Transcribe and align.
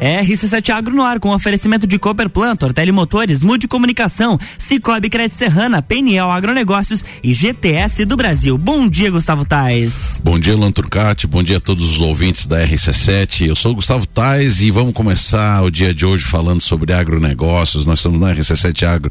RC7 0.00 0.70
Agro 0.70 0.94
no 0.94 1.02
ar 1.02 1.18
com 1.18 1.34
oferecimento 1.34 1.86
de 1.86 1.98
Cooper 1.98 2.30
Plant, 2.30 2.62
Ortele 2.62 2.92
Motores, 2.92 3.42
Mude 3.42 3.66
Comunicação, 3.66 4.38
Cicobi 4.58 5.10
Crédito 5.10 5.36
Serrana, 5.36 5.82
PNL 5.82 6.30
Agronegócios 6.30 7.04
e 7.22 7.34
GTS 7.34 8.04
do 8.04 8.16
Brasil. 8.16 8.56
Bom 8.56 8.88
dia, 8.88 9.10
Gustavo 9.10 9.44
Tais. 9.44 10.20
Bom 10.22 10.38
dia, 10.38 10.54
Luan 10.54 10.70
Turcati. 10.70 11.26
Bom 11.26 11.42
dia 11.42 11.56
a 11.56 11.60
todos 11.60 11.96
os 11.96 12.00
ouvintes 12.00 12.46
da 12.46 12.64
RC7. 12.64 13.46
Eu 13.46 13.56
sou 13.56 13.74
Gustavo 13.74 14.06
Tais 14.06 14.60
e 14.60 14.70
vamos 14.70 14.94
começar 14.94 15.62
o 15.62 15.70
dia 15.70 15.92
de 15.92 16.06
hoje 16.06 16.24
falando 16.24 16.60
sobre 16.60 16.92
agronegócios. 16.92 17.84
Nós 17.84 17.98
estamos 17.98 18.20
na 18.20 18.32
RC7 18.34 18.86
Agro. 18.86 19.10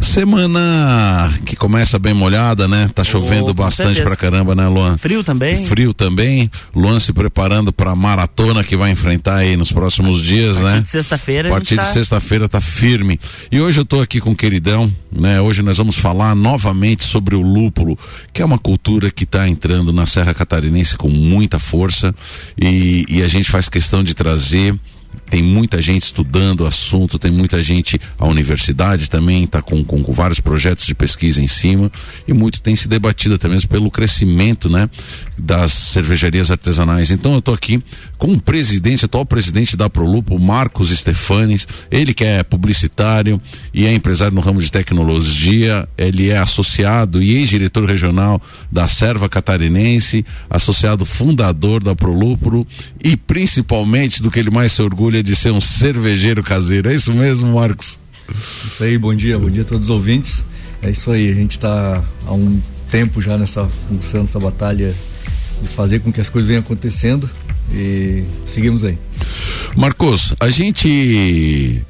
Semana 0.00 1.32
que 1.44 1.54
começa 1.54 1.98
bem 1.98 2.12
molhada, 2.12 2.66
né? 2.66 2.90
Tá 2.94 3.04
chovendo 3.04 3.50
oh, 3.50 3.54
bastante 3.54 4.02
pra 4.02 4.16
caramba, 4.16 4.54
né, 4.54 4.66
Luan? 4.66 4.98
Frio 4.98 5.22
também. 5.22 5.66
Frio 5.66 5.94
também. 5.94 6.50
Luan 6.74 6.98
se 6.98 7.12
preparando 7.12 7.72
para 7.72 7.92
a 7.92 7.96
maratona 7.96 8.64
que 8.64 8.76
vai 8.76 8.90
enfrentar 8.90 9.36
aí 9.36 9.56
nos 9.56 9.70
próximos 9.70 10.15
dias, 10.22 10.56
né? 10.58 10.80
De 10.80 10.88
sexta-feira. 10.88 11.48
A 11.48 11.52
partir 11.52 11.76
tá... 11.76 11.82
de 11.84 11.92
sexta-feira 11.92 12.48
tá 12.48 12.60
firme. 12.60 13.18
E 13.50 13.60
hoje 13.60 13.80
eu 13.80 13.84
tô 13.84 14.00
aqui 14.00 14.20
com 14.20 14.32
o 14.32 14.36
queridão, 14.36 14.92
né? 15.10 15.40
Hoje 15.40 15.62
nós 15.62 15.78
vamos 15.78 15.96
falar 15.96 16.34
novamente 16.34 17.04
sobre 17.04 17.34
o 17.34 17.40
lúpulo, 17.40 17.98
que 18.32 18.42
é 18.42 18.44
uma 18.44 18.58
cultura 18.58 19.10
que 19.10 19.24
está 19.24 19.48
entrando 19.48 19.92
na 19.92 20.06
Serra 20.06 20.34
Catarinense 20.34 20.96
com 20.96 21.08
muita 21.08 21.58
força 21.58 22.14
e, 22.60 23.04
e 23.08 23.22
a 23.22 23.28
gente 23.28 23.50
faz 23.50 23.68
questão 23.68 24.02
de 24.02 24.14
trazer 24.14 24.74
tem 25.28 25.42
muita 25.42 25.82
gente 25.82 26.04
estudando 26.04 26.60
o 26.60 26.66
assunto, 26.66 27.18
tem 27.18 27.30
muita 27.30 27.62
gente, 27.62 28.00
a 28.18 28.26
universidade 28.26 29.10
também 29.10 29.44
está 29.44 29.60
com, 29.60 29.84
com, 29.84 30.02
com, 30.02 30.12
vários 30.12 30.40
projetos 30.40 30.86
de 30.86 30.94
pesquisa 30.94 31.42
em 31.42 31.48
cima 31.48 31.90
e 32.26 32.32
muito 32.32 32.60
tem 32.60 32.76
se 32.76 32.88
debatido 32.88 33.34
até 33.34 33.48
mesmo 33.48 33.68
pelo 33.68 33.90
crescimento, 33.90 34.68
né, 34.68 34.88
das 35.36 35.72
cervejarias 35.72 36.50
artesanais. 36.50 37.10
Então 37.10 37.32
eu 37.32 37.38
estou 37.40 37.54
aqui 37.54 37.82
com 38.18 38.32
o 38.32 38.40
presidente, 38.40 39.04
atual 39.04 39.26
presidente 39.26 39.76
da 39.76 39.90
Prolupo, 39.90 40.38
Marcos 40.38 40.90
Stefanes, 40.90 41.66
ele 41.90 42.14
que 42.14 42.24
é 42.24 42.42
publicitário 42.42 43.40
e 43.74 43.84
é 43.84 43.92
empresário 43.92 44.34
no 44.34 44.40
ramo 44.40 44.60
de 44.60 44.70
tecnologia, 44.70 45.88
ele 45.98 46.30
é 46.30 46.38
associado 46.38 47.22
e 47.22 47.36
ex-diretor 47.36 47.84
regional 47.84 48.40
da 48.70 48.86
Serva 48.88 49.28
Catarinense, 49.28 50.24
associado 50.48 51.04
fundador 51.04 51.82
da 51.82 51.94
Prolupro 51.94 52.66
e 53.02 53.16
principalmente 53.16 54.22
do 54.22 54.30
que 54.30 54.38
ele 54.38 54.50
mais 54.50 54.72
se 54.72 54.82
orgulha 54.82 55.05
orgulho 55.06 55.22
de 55.22 55.36
ser 55.36 55.52
um 55.52 55.60
cervejeiro 55.60 56.42
caseiro. 56.42 56.90
É 56.90 56.94
isso 56.94 57.12
mesmo, 57.12 57.54
Marcos? 57.54 57.98
Isso 58.28 58.82
aí, 58.82 58.98
bom 58.98 59.14
dia, 59.14 59.38
bom 59.38 59.48
dia 59.48 59.62
a 59.62 59.64
todos 59.64 59.88
os 59.88 59.90
ouvintes. 59.90 60.44
É 60.82 60.90
isso 60.90 61.12
aí, 61.12 61.30
a 61.30 61.34
gente 61.34 61.52
está 61.52 62.02
há 62.26 62.32
um 62.32 62.60
tempo 62.90 63.22
já 63.22 63.38
nessa 63.38 63.68
função, 63.88 64.22
nessa 64.22 64.40
batalha 64.40 64.92
de 65.62 65.68
fazer 65.68 66.00
com 66.00 66.12
que 66.12 66.20
as 66.20 66.28
coisas 66.28 66.48
venham 66.48 66.60
acontecendo 66.60 67.30
e 67.72 68.24
seguimos 68.48 68.82
aí. 68.82 68.98
Marcos, 69.76 70.34
a 70.40 70.50
gente 70.50 71.82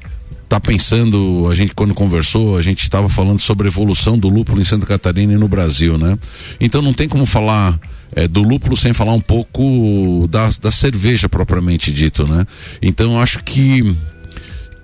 tá 0.47 0.59
pensando, 0.59 1.47
a 1.49 1.55
gente 1.55 1.75
quando 1.75 1.93
conversou, 1.93 2.57
a 2.57 2.61
gente 2.61 2.83
estava 2.83 3.09
falando 3.09 3.39
sobre 3.39 3.67
a 3.67 3.71
evolução 3.71 4.17
do 4.17 4.29
lúpulo 4.29 4.61
em 4.61 4.65
Santa 4.65 4.85
Catarina 4.85 5.33
e 5.33 5.37
no 5.37 5.47
Brasil, 5.47 5.97
né? 5.97 6.17
Então 6.59 6.81
não 6.81 6.93
tem 6.93 7.07
como 7.07 7.25
falar 7.25 7.79
é, 8.15 8.27
do 8.27 8.41
lúpulo 8.41 8.77
sem 8.77 8.93
falar 8.93 9.13
um 9.13 9.21
pouco 9.21 10.27
da, 10.29 10.49
da 10.61 10.71
cerveja 10.71 11.27
propriamente 11.27 11.91
dito, 11.91 12.25
né? 12.25 12.45
Então 12.81 13.19
acho 13.19 13.43
que 13.43 13.95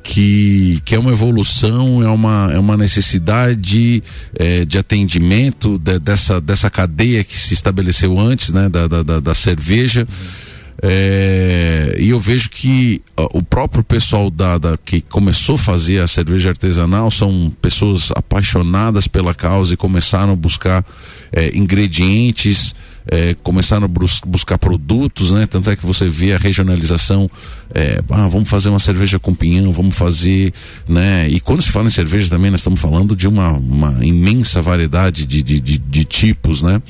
que, 0.03 0.81
que 0.83 0.95
é 0.95 0.99
uma 0.99 1.11
evolução, 1.11 2.03
é 2.03 2.09
uma, 2.09 2.49
é 2.51 2.59
uma 2.59 2.75
necessidade 2.75 4.03
é, 4.37 4.65
de 4.65 4.77
atendimento 4.77 5.79
de, 5.79 5.97
dessa, 5.97 6.41
dessa 6.41 6.69
cadeia 6.69 7.23
que 7.23 7.37
se 7.37 7.53
estabeleceu 7.53 8.19
antes, 8.19 8.49
né, 8.49 8.67
da, 8.67 8.85
da, 8.85 9.19
da 9.21 9.33
cerveja. 9.33 10.01
Uhum. 10.01 10.52
É, 10.81 11.95
e 11.99 12.09
eu 12.09 12.19
vejo 12.19 12.49
que 12.49 13.01
o 13.15 13.41
próprio 13.41 13.83
pessoal 13.83 14.29
da, 14.29 14.57
da, 14.57 14.77
que 14.77 15.01
começou 15.01 15.55
a 15.55 15.59
fazer 15.59 16.01
a 16.01 16.07
cerveja 16.07 16.49
artesanal 16.49 17.09
são 17.11 17.51
pessoas 17.61 18.11
apaixonadas 18.15 19.07
pela 19.07 19.33
causa 19.33 19.73
e 19.73 19.77
começaram 19.77 20.33
a 20.33 20.35
buscar 20.35 20.83
é, 21.31 21.55
ingredientes 21.55 22.75
é, 23.05 23.35
começaram 23.35 23.85
a 23.85 23.87
bus 23.87 24.21
buscar 24.25 24.57
produtos, 24.57 25.31
né? 25.31 25.45
Tanto 25.45 25.69
é 25.69 25.75
que 25.75 25.85
você 25.85 26.07
vê 26.07 26.33
a 26.33 26.37
regionalização, 26.37 27.29
é, 27.73 28.01
ah, 28.09 28.27
vamos 28.27 28.49
fazer 28.49 28.69
uma 28.69 28.79
cerveja 28.79 29.19
com 29.19 29.33
pinhão, 29.33 29.71
vamos 29.73 29.95
fazer, 29.95 30.53
né? 30.87 31.27
E 31.29 31.39
quando 31.39 31.61
se 31.61 31.71
fala 31.71 31.87
em 31.87 31.91
cerveja 31.91 32.29
também, 32.29 32.51
nós 32.51 32.61
estamos 32.61 32.79
falando 32.79 33.15
de 33.15 33.27
uma, 33.27 33.51
uma 33.51 34.05
imensa 34.05 34.61
variedade 34.61 35.25
de, 35.25 35.43
de, 35.43 35.59
de, 35.59 35.77
de 35.77 36.05
tipos, 36.05 36.61
né? 36.61 36.81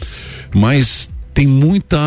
Mas 0.53 1.09
tem 1.33 1.47
muita, 1.47 1.99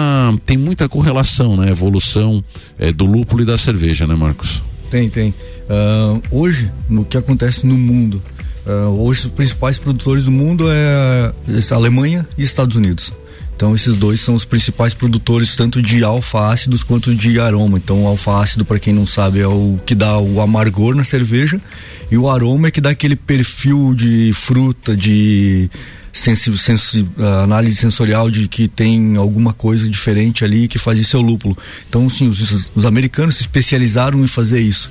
tem 0.45 0.57
muita 0.57 0.89
correlação, 0.89 1.57
né? 1.57 1.71
Evolução 1.71 2.43
é, 2.79 2.93
do 2.93 3.05
lúpulo 3.05 3.43
e 3.43 3.45
da 3.45 3.59
cerveja, 3.59 4.07
né, 4.07 4.15
Marcos? 4.15 4.63
Tem, 4.91 5.11
tem. 5.11 5.35
Uh, 5.69 6.23
hoje, 6.31 6.71
no 6.89 7.05
que 7.05 7.17
acontece 7.17 7.67
no 7.67 7.75
mundo, 7.75 8.23
uh, 8.67 8.89
hoje 9.03 9.27
os 9.27 9.27
principais 9.27 9.77
produtores 9.77 10.25
do 10.25 10.31
mundo 10.31 10.71
é 10.71 11.33
a 11.71 11.75
Alemanha 11.75 12.27
e 12.39 12.43
Estados 12.43 12.77
Unidos. 12.77 13.13
Então 13.57 13.75
esses 13.75 13.97
dois 13.97 14.21
são 14.21 14.35
os 14.35 14.45
principais 14.45 14.93
produtores 14.93 15.57
tanto 15.57 15.81
de 15.81 16.05
alfa-ácidos 16.05 16.85
quanto 16.85 17.15
de 17.15 17.41
aroma. 17.41 17.79
Então 17.79 18.05
o 18.05 18.07
alfa-ácido, 18.07 18.67
para 18.67 18.79
quem 18.79 18.93
não 18.93 19.07
sabe, 19.07 19.41
é 19.41 19.47
o 19.47 19.79
que 19.85 19.95
dá 19.95 20.19
o 20.19 20.43
amargor 20.43 20.95
na 20.95 21.05
cerveja 21.05 21.59
e 22.11 22.19
o 22.19 22.29
aroma 22.29 22.69
é 22.69 22.71
que 22.71 22.83
dá 22.83 22.91
aquele 22.91 23.17
perfil 23.17 23.95
de 23.95 24.31
fruta, 24.35 24.95
de 24.95 25.71
sensi, 26.19 26.57
sensi, 26.59 27.07
análise 27.43 27.77
sensorial 27.77 28.31
de 28.31 28.49
que 28.49 28.69
tem 28.69 29.17
alguma 29.17 29.53
coisa 29.53 29.89
diferente 29.89 30.45
ali 30.45 30.69
que 30.69 30.79
faz 30.79 30.99
isso 30.99 31.17
é 31.17 31.21
o 31.21 31.23
lúpulo. 31.23 31.57
Então, 31.89 32.09
sim, 32.09 32.29
os, 32.29 32.71
os 32.75 32.85
americanos 32.85 33.37
se 33.37 33.43
especializaram 33.43 34.23
em 34.23 34.27
fazer 34.27 34.61
isso, 34.61 34.91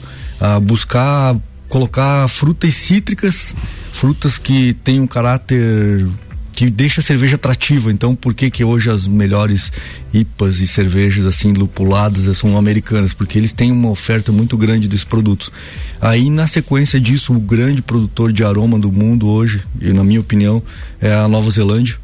buscar 0.63 1.35
colocar 1.67 2.27
frutas 2.27 2.73
cítricas, 2.75 3.55
frutas 3.91 4.37
que 4.37 4.73
têm 4.75 4.99
um 5.01 5.07
caráter 5.07 6.07
que 6.55 6.69
deixa 6.69 7.01
a 7.01 7.03
cerveja 7.03 7.35
atrativa. 7.35 7.91
Então, 7.91 8.15
por 8.15 8.33
que 8.33 8.49
que 8.49 8.63
hoje 8.63 8.89
as 8.89 9.05
melhores 9.05 9.71
IPAs 10.13 10.61
e 10.61 10.67
cervejas 10.67 11.25
assim 11.25 11.51
lupuladas 11.51 12.37
são 12.37 12.57
americanas? 12.57 13.13
Porque 13.13 13.37
eles 13.37 13.51
têm 13.51 13.71
uma 13.71 13.89
oferta 13.89 14.31
muito 14.31 14.57
grande 14.57 14.87
desses 14.87 15.03
produtos. 15.03 15.51
Aí, 15.99 16.29
na 16.29 16.47
sequência 16.47 16.99
disso, 16.99 17.33
o 17.33 17.39
grande 17.39 17.81
produtor 17.81 18.31
de 18.31 18.43
aroma 18.43 18.79
do 18.79 18.91
mundo 18.91 19.27
hoje, 19.27 19.61
e 19.81 19.91
na 19.91 20.03
minha 20.03 20.21
opinião, 20.21 20.63
é 21.01 21.13
a 21.13 21.27
Nova 21.27 21.51
Zelândia, 21.51 21.97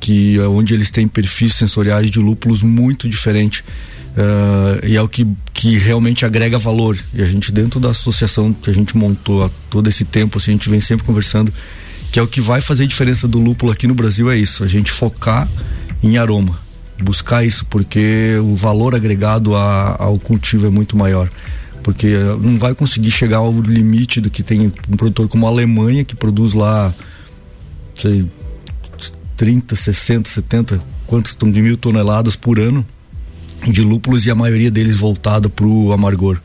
que 0.00 0.38
é 0.38 0.48
onde 0.48 0.72
eles 0.72 0.90
têm 0.90 1.06
perfis 1.06 1.54
sensoriais 1.54 2.10
de 2.10 2.18
lúpulos 2.18 2.62
muito 2.62 3.06
diferentes. 3.08 3.62
Uh, 4.12 4.86
e 4.86 4.96
é 4.96 5.02
o 5.02 5.08
que, 5.08 5.26
que 5.52 5.76
realmente 5.78 6.24
agrega 6.24 6.58
valor. 6.58 6.98
E 7.14 7.22
a 7.22 7.26
gente, 7.26 7.52
dentro 7.52 7.78
da 7.78 7.90
associação 7.90 8.52
que 8.52 8.70
a 8.70 8.74
gente 8.74 8.96
montou 8.96 9.44
há 9.44 9.50
todo 9.70 9.88
esse 9.88 10.04
tempo, 10.04 10.38
assim, 10.38 10.52
a 10.52 10.54
gente 10.54 10.68
vem 10.68 10.80
sempre 10.80 11.04
conversando 11.04 11.52
que 12.12 12.18
é 12.18 12.22
o 12.22 12.28
que 12.28 12.42
vai 12.42 12.60
fazer 12.60 12.84
a 12.84 12.86
diferença 12.86 13.26
do 13.26 13.40
lúpulo 13.40 13.72
aqui 13.72 13.86
no 13.86 13.94
Brasil 13.94 14.30
é 14.30 14.36
isso, 14.36 14.62
a 14.62 14.68
gente 14.68 14.92
focar 14.92 15.48
em 16.02 16.18
aroma, 16.18 16.60
buscar 17.02 17.42
isso 17.42 17.64
porque 17.64 18.36
o 18.42 18.54
valor 18.54 18.94
agregado 18.94 19.56
a, 19.56 19.96
ao 19.98 20.18
cultivo 20.18 20.66
é 20.66 20.70
muito 20.70 20.96
maior 20.96 21.30
porque 21.82 22.16
não 22.40 22.58
vai 22.58 22.74
conseguir 22.74 23.10
chegar 23.10 23.38
ao 23.38 23.52
limite 23.60 24.20
do 24.20 24.30
que 24.30 24.42
tem 24.42 24.72
um 24.88 24.96
produtor 24.96 25.26
como 25.26 25.46
a 25.46 25.48
Alemanha 25.48 26.04
que 26.04 26.14
produz 26.14 26.52
lá 26.52 26.94
sei 27.94 28.26
30, 29.36 29.74
60, 29.74 30.28
70 30.28 30.80
quantos 31.06 31.34
de 31.34 31.62
mil 31.62 31.76
toneladas 31.76 32.36
por 32.36 32.60
ano 32.60 32.86
de 33.68 33.80
lúpulos 33.80 34.26
e 34.26 34.30
a 34.30 34.34
maioria 34.34 34.70
deles 34.70 34.96
voltada 34.96 35.48
para 35.48 35.66
o 35.66 35.92
amargor 35.92 36.38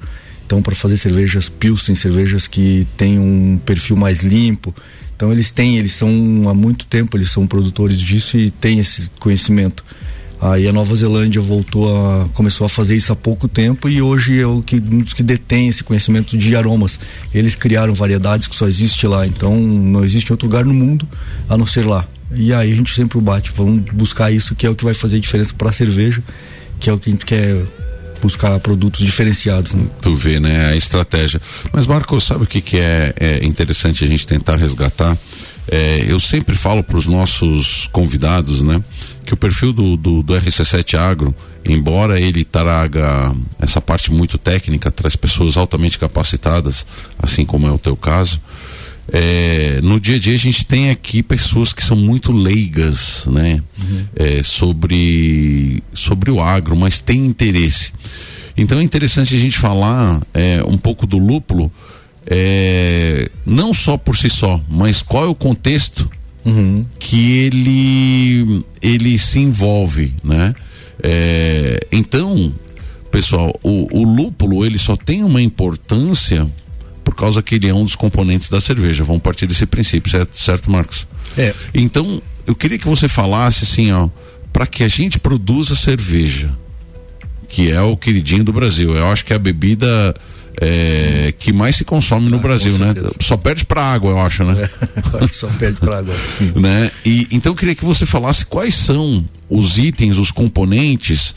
então 0.47 0.61
para 0.61 0.73
fazer 0.73 0.97
cervejas 0.97 1.49
pilsen 1.49 1.93
cervejas 1.93 2.47
que 2.47 2.87
têm 2.97 3.19
um 3.19 3.59
perfil 3.63 3.95
mais 3.95 4.21
limpo 4.21 4.73
então 5.17 5.31
eles 5.31 5.51
têm, 5.51 5.79
eles 5.79 5.93
são 5.93 6.07
há 6.47 6.53
muito 6.53 6.85
tempo, 6.85 7.17
eles 7.17 7.31
são 7.31 7.47
produtores 7.47 7.99
disso 7.99 8.37
e 8.37 8.51
têm 8.51 8.77
esse 8.77 9.09
conhecimento. 9.19 9.83
Aí 10.39 10.67
a 10.67 10.71
Nova 10.71 10.95
Zelândia 10.95 11.41
voltou 11.41 11.89
a 11.89 12.29
começou 12.35 12.63
a 12.63 12.69
fazer 12.69 12.95
isso 12.95 13.11
há 13.11 13.15
pouco 13.15 13.47
tempo 13.47 13.89
e 13.89 13.99
hoje 13.99 14.39
é 14.39 14.45
o 14.45 14.61
que 14.61 14.75
um 14.75 14.99
dos 14.99 15.15
que 15.15 15.23
detém 15.23 15.67
esse 15.67 15.83
conhecimento 15.83 16.37
de 16.37 16.55
aromas. 16.55 16.99
Eles 17.33 17.55
criaram 17.55 17.95
variedades 17.95 18.47
que 18.47 18.55
só 18.55 18.67
existe 18.67 19.07
lá, 19.07 19.25
então 19.25 19.55
não 19.59 20.05
existe 20.05 20.31
outro 20.31 20.47
lugar 20.47 20.63
no 20.63 20.73
mundo 20.75 21.09
a 21.49 21.57
não 21.57 21.65
ser 21.65 21.87
lá. 21.87 22.07
E 22.35 22.53
aí 22.53 22.71
a 22.71 22.75
gente 22.75 22.93
sempre 22.93 23.19
bate, 23.19 23.51
vamos 23.55 23.81
buscar 23.91 24.31
isso 24.31 24.53
que 24.53 24.67
é 24.67 24.69
o 24.69 24.75
que 24.75 24.85
vai 24.85 24.93
fazer 24.93 25.19
diferença 25.19 25.51
para 25.57 25.69
a 25.69 25.73
cerveja, 25.73 26.21
que 26.79 26.91
é 26.91 26.93
o 26.93 26.99
que 26.99 27.09
a 27.09 27.13
gente 27.13 27.25
quer 27.25 27.65
buscar 28.21 28.59
produtos 28.59 29.05
diferenciados. 29.05 29.73
Né? 29.73 29.85
Tu 30.01 30.15
vê, 30.15 30.39
né, 30.39 30.67
a 30.67 30.75
estratégia. 30.75 31.41
Mas 31.71 31.87
Marco, 31.87 32.19
sabe 32.19 32.43
o 32.43 32.47
que, 32.47 32.61
que 32.61 32.77
é, 32.77 33.13
é 33.19 33.45
interessante 33.45 34.03
a 34.03 34.07
gente 34.07 34.25
tentar 34.25 34.55
resgatar? 34.55 35.17
É, 35.69 36.05
eu 36.07 36.19
sempre 36.19 36.55
falo 36.55 36.81
para 36.81 36.97
os 36.97 37.05
nossos 37.05 37.89
convidados, 37.91 38.61
né, 38.61 38.81
que 39.25 39.33
o 39.33 39.37
perfil 39.37 39.73
do, 39.73 39.97
do, 39.97 40.23
do, 40.23 40.33
RC7 40.33 40.97
Agro, 40.97 41.35
embora 41.65 42.19
ele 42.19 42.45
traga 42.45 43.35
essa 43.59 43.81
parte 43.81 44.11
muito 44.11 44.37
técnica, 44.37 44.89
traz 44.89 45.17
pessoas 45.17 45.57
altamente 45.57 45.99
capacitadas, 45.99 46.85
assim 47.19 47.45
como 47.45 47.67
é 47.67 47.71
o 47.71 47.77
teu 47.77 47.97
caso, 47.97 48.39
é, 49.09 49.79
no 49.81 49.99
dia 49.99 50.17
a 50.17 50.19
dia 50.19 50.35
a 50.35 50.39
gente 50.39 50.65
tem 50.65 50.89
aqui 50.89 51.23
pessoas 51.23 51.71
que 51.71 51.83
são 51.83 51.95
muito 51.95 52.31
leigas, 52.31 53.27
né? 53.31 53.61
Uhum. 53.81 54.05
É, 54.15 54.43
sobre, 54.43 55.81
sobre 55.93 56.29
o 56.29 56.41
agro, 56.41 56.75
mas 56.75 56.99
tem 56.99 57.25
interesse. 57.25 57.93
Então 58.57 58.79
é 58.79 58.83
interessante 58.83 59.35
a 59.35 59.39
gente 59.39 59.57
falar 59.57 60.21
é, 60.33 60.61
um 60.63 60.77
pouco 60.77 61.05
do 61.07 61.17
lúpulo, 61.17 61.71
é, 62.25 63.29
não 63.45 63.73
só 63.73 63.97
por 63.97 64.17
si 64.17 64.29
só, 64.29 64.59
mas 64.67 65.01
qual 65.01 65.23
é 65.23 65.27
o 65.27 65.35
contexto 65.35 66.09
uhum. 66.43 66.85
que 66.99 67.37
ele 67.37 68.65
ele 68.81 69.17
se 69.17 69.39
envolve, 69.39 70.13
né? 70.23 70.53
É, 71.01 71.79
então, 71.91 72.51
pessoal, 73.11 73.57
o, 73.63 73.87
o 73.97 74.03
lúpulo 74.03 74.65
ele 74.65 74.77
só 74.77 74.95
tem 74.95 75.23
uma 75.23 75.41
importância 75.41 76.47
por 77.07 77.15
causa 77.15 77.41
que 77.41 77.55
ele 77.55 77.69
é 77.69 77.73
um 77.73 77.85
dos 77.85 77.95
componentes 77.95 78.49
da 78.49 78.59
cerveja. 78.59 79.01
Vamos 79.01 79.21
partir 79.21 79.47
desse 79.47 79.65
princípio, 79.65 80.11
certo, 80.11 80.37
certo 80.37 80.69
Marcos? 80.69 81.07
É. 81.37 81.53
Então, 81.73 82.21
eu 82.45 82.53
queria 82.53 82.77
que 82.77 82.85
você 82.85 83.07
falasse 83.07 83.63
assim, 83.63 83.93
ó, 83.93 84.09
para 84.51 84.67
que 84.67 84.83
a 84.83 84.89
gente 84.89 85.17
produza 85.17 85.73
cerveja, 85.73 86.51
que 87.47 87.71
é 87.71 87.79
o 87.79 87.95
queridinho 87.95 88.43
do 88.43 88.51
Brasil. 88.51 88.93
Eu 88.93 89.05
acho 89.05 89.23
que 89.23 89.31
é 89.31 89.37
a 89.37 89.39
bebida 89.39 90.13
é, 90.59 91.33
que 91.39 91.53
mais 91.53 91.77
se 91.77 91.85
consome 91.85 92.29
no 92.29 92.39
ah, 92.39 92.41
Brasil, 92.41 92.77
né? 92.77 92.93
Só 93.21 93.37
perde 93.37 93.63
para 93.63 93.81
água, 93.81 94.11
eu 94.11 94.19
acho, 94.19 94.43
né? 94.43 94.69
É, 95.21 95.27
só 95.31 95.47
perde 95.47 95.79
para 95.79 95.99
água, 95.99 96.13
sim. 96.37 96.51
né? 96.57 96.91
E 97.05 97.25
então 97.31 97.53
eu 97.53 97.55
queria 97.55 97.73
que 97.73 97.85
você 97.85 98.05
falasse 98.05 98.45
quais 98.45 98.75
são 98.75 99.23
os 99.49 99.77
itens, 99.77 100.17
os 100.17 100.29
componentes 100.29 101.33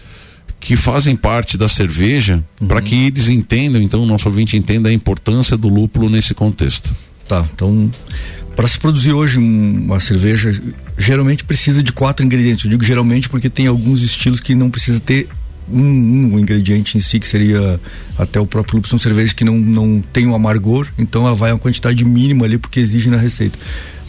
que 0.61 0.77
fazem 0.77 1.17
parte 1.17 1.57
da 1.57 1.67
cerveja, 1.67 2.45
uhum. 2.61 2.69
para 2.69 2.83
que 2.83 3.07
eles 3.07 3.29
entendam, 3.29 3.81
então 3.81 4.03
o 4.03 4.07
nosso 4.07 4.29
ouvinte 4.29 4.57
entenda 4.57 4.91
a 4.91 4.93
importância 4.93 5.57
do 5.57 5.69
lúpulo 5.69 6.09
nesse 6.11 6.35
contexto. 6.35 6.95
Tá, 7.27 7.45
então 7.55 7.91
para 8.55 8.69
se 8.69 8.79
produzir 8.79 9.13
hoje 9.13 9.39
uma 9.39 9.99
cerveja, 10.01 10.61
geralmente 10.99 11.45
precisa 11.45 11.83
de 11.83 11.93
quatro 11.93 12.27
ingredientes. 12.27 12.65
Eu 12.65 12.71
digo 12.71 12.85
geralmente 12.85 13.29
porque 13.29 13.49
tem 13.49 13.67
alguns 13.67 14.03
estilos 14.03 14.39
que 14.39 14.55
não 14.55 14.69
precisa 14.69 15.01
ter 15.01 15.29
um, 15.67 16.35
um, 16.35 16.39
ingrediente 16.39 16.99
em 16.99 17.01
si, 17.01 17.19
que 17.19 17.27
seria 17.27 17.81
até 18.19 18.39
o 18.39 18.45
próprio 18.45 18.77
lúpulo, 18.77 18.91
são 18.91 18.99
cervejas 18.99 19.33
que 19.33 19.45
não, 19.45 19.57
não 19.57 20.03
tem 20.13 20.27
um 20.27 20.35
amargor, 20.35 20.89
então 20.99 21.27
ela 21.27 21.35
vai 21.35 21.53
a 21.53 21.55
uma 21.55 21.61
quantidade 21.61 22.05
mínima 22.05 22.45
ali 22.45 22.59
porque 22.59 22.81
exige 22.81 23.09
na 23.09 23.17
receita. 23.17 23.59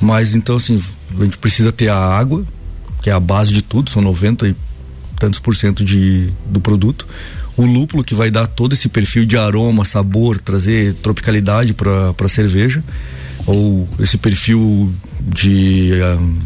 Mas 0.01 0.36
então, 0.36 0.57
assim, 0.57 0.75
a 1.18 1.24
gente 1.24 1.38
precisa 1.38 1.71
ter 1.71 1.88
a 1.88 1.95
água, 1.95 2.44
que 3.01 3.09
é 3.09 3.13
a 3.13 3.19
base 3.19 3.53
de 3.53 3.62
tudo, 3.62 3.89
são 3.89 4.01
90 4.01 4.50
e 4.50 4.56
tantos 5.21 5.39
por 5.39 5.56
cento 5.56 5.85
de, 5.85 6.33
do 6.47 6.59
produto. 6.59 7.07
O 7.56 7.63
lúpulo, 7.63 8.03
que 8.03 8.15
vai 8.15 8.31
dar 8.31 8.47
todo 8.47 8.73
esse 8.73 8.89
perfil 8.89 9.23
de 9.23 9.38
aroma, 9.38 9.85
sabor, 9.85 10.39
trazer 10.39 10.95
tropicalidade 10.95 11.75
para 11.75 12.09
a 12.09 12.29
cerveja 12.29 12.83
ou 13.45 13.88
esse 14.00 14.18
perfil 14.18 14.91
de, 15.19 15.91
um, 16.19 16.39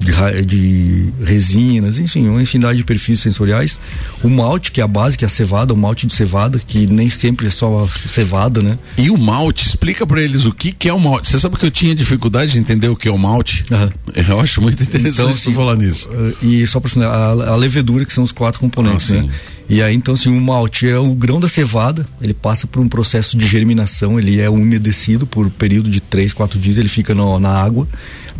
de, 0.00 0.44
de, 0.44 1.12
resinas, 1.22 1.98
enfim, 1.98 2.26
uma 2.26 2.42
infinidade 2.42 2.78
de 2.78 2.84
perfis 2.84 3.20
sensoriais. 3.20 3.78
O 4.24 4.28
malte, 4.28 4.72
que 4.72 4.80
é 4.80 4.84
a 4.84 4.88
base, 4.88 5.16
que 5.16 5.24
é 5.24 5.26
a 5.26 5.28
cevada, 5.28 5.74
o 5.74 5.76
malte 5.76 6.06
de 6.06 6.14
cevada, 6.14 6.58
que 6.58 6.86
nem 6.86 7.08
sempre 7.08 7.48
é 7.48 7.50
só 7.50 7.86
cevada, 7.88 8.62
né? 8.62 8.78
E 8.96 9.10
o 9.10 9.18
malte, 9.18 9.68
explica 9.68 10.06
para 10.06 10.22
eles 10.22 10.46
o 10.46 10.52
que, 10.52 10.72
que 10.72 10.88
é 10.88 10.92
o 10.92 10.98
malte. 10.98 11.28
Você 11.28 11.38
sabe 11.38 11.56
que 11.56 11.66
eu 11.66 11.70
tinha 11.70 11.94
dificuldade 11.94 12.52
de 12.52 12.58
entender 12.58 12.88
o 12.88 12.96
que 12.96 13.08
é 13.08 13.12
o 13.12 13.18
malte? 13.18 13.64
Uhum. 13.70 13.90
Eu 14.28 14.40
acho 14.40 14.62
muito 14.62 14.82
interessante 14.82 15.14
então, 15.14 15.28
assim, 15.28 15.52
falar 15.52 15.76
nisso. 15.76 16.08
E 16.42 16.66
só 16.66 16.80
para 16.80 17.06
a, 17.06 17.52
a 17.52 17.56
levedura, 17.56 18.04
que 18.06 18.12
são 18.12 18.24
os 18.24 18.32
quatro 18.32 18.58
componentes, 18.58 19.12
ah, 19.12 19.22
né? 19.22 19.30
E 19.68 19.80
aí, 19.80 19.94
então, 19.94 20.14
assim, 20.14 20.36
o 20.36 20.40
malte 20.40 20.88
é 20.88 20.98
o 20.98 21.14
grão 21.14 21.38
da 21.38 21.48
cevada, 21.48 22.04
ele 22.20 22.34
passa 22.34 22.66
por 22.66 22.80
um 22.80 22.88
processo 22.88 23.36
de 23.36 23.46
germinação, 23.46 24.18
ele 24.18 24.40
é 24.40 24.50
umedecido 24.50 25.26
por 25.26 25.46
um 25.46 25.50
período 25.50 25.88
de 25.88 26.00
três, 26.00 26.32
quatro 26.32 26.58
dias, 26.58 26.76
ele 26.76 26.88
fica 26.88 27.14
no, 27.14 27.38
na 27.38 27.50
água. 27.50 27.86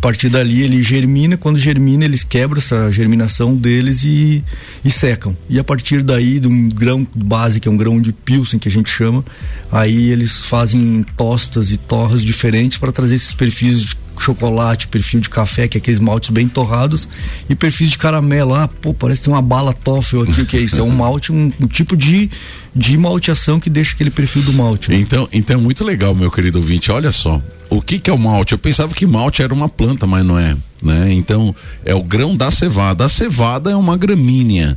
Partir 0.00 0.30
dali 0.30 0.62
ele 0.62 0.82
germina, 0.82 1.36
quando 1.36 1.58
germina 1.58 2.04
eles 2.04 2.24
quebram 2.24 2.58
essa 2.58 2.90
germinação 2.90 3.54
deles 3.54 4.02
e, 4.02 4.42
e 4.82 4.90
secam. 4.90 5.36
E 5.48 5.58
a 5.58 5.64
partir 5.64 6.02
daí, 6.02 6.40
de 6.40 6.48
um 6.48 6.68
grão 6.70 7.06
base, 7.14 7.60
que 7.60 7.68
é 7.68 7.70
um 7.70 7.76
grão 7.76 8.00
de 8.00 8.12
pilsen 8.12 8.58
que 8.58 8.68
a 8.68 8.70
gente 8.70 8.88
chama, 8.88 9.24
aí 9.70 10.10
eles 10.10 10.46
fazem 10.46 11.04
tostas 11.16 11.70
e 11.70 11.76
torras 11.76 12.22
diferentes 12.22 12.78
para 12.78 12.90
trazer 12.90 13.16
esses 13.16 13.34
perfis 13.34 13.94
chocolate, 14.18 14.86
perfil 14.88 15.20
de 15.20 15.30
café, 15.30 15.66
que 15.66 15.78
é 15.78 15.80
aqueles 15.80 15.98
maltes 15.98 16.30
bem 16.30 16.46
torrados, 16.46 17.08
e 17.48 17.54
perfis 17.54 17.90
de 17.90 17.98
caramelo. 17.98 18.54
Ah, 18.54 18.68
pô, 18.68 18.92
parece 18.92 19.28
uma 19.28 19.40
bala 19.40 19.72
toffee 19.72 20.22
aqui, 20.22 20.42
o 20.42 20.46
que 20.46 20.56
é 20.56 20.60
isso? 20.60 20.78
É 20.78 20.82
um 20.82 20.90
malte, 20.90 21.32
um, 21.32 21.52
um, 21.60 21.66
tipo 21.66 21.96
de, 21.96 22.30
de 22.74 22.96
malteação 22.98 23.58
que 23.58 23.70
deixa 23.70 23.94
aquele 23.94 24.10
perfil 24.10 24.42
do 24.42 24.52
malte. 24.52 24.90
Né? 24.90 24.98
Então, 24.98 25.28
então 25.32 25.58
é 25.58 25.60
muito 25.60 25.84
legal, 25.84 26.14
meu 26.14 26.30
querido 26.30 26.58
ouvinte. 26.58 26.92
Olha 26.92 27.10
só, 27.10 27.42
o 27.70 27.80
que, 27.80 27.98
que 27.98 28.10
é 28.10 28.12
o 28.12 28.18
malte? 28.18 28.52
Eu 28.52 28.58
pensava 28.58 28.94
que 28.94 29.06
malte 29.06 29.42
era 29.42 29.54
uma 29.54 29.68
planta, 29.68 30.06
mas 30.06 30.24
não 30.26 30.38
é. 30.38 30.56
Né? 30.82 31.12
Então, 31.12 31.54
é 31.84 31.94
o 31.94 32.02
grão 32.02 32.36
da 32.36 32.50
cevada. 32.50 33.04
A 33.04 33.08
cevada 33.08 33.70
é 33.70 33.76
uma 33.76 33.96
gramínea 33.96 34.76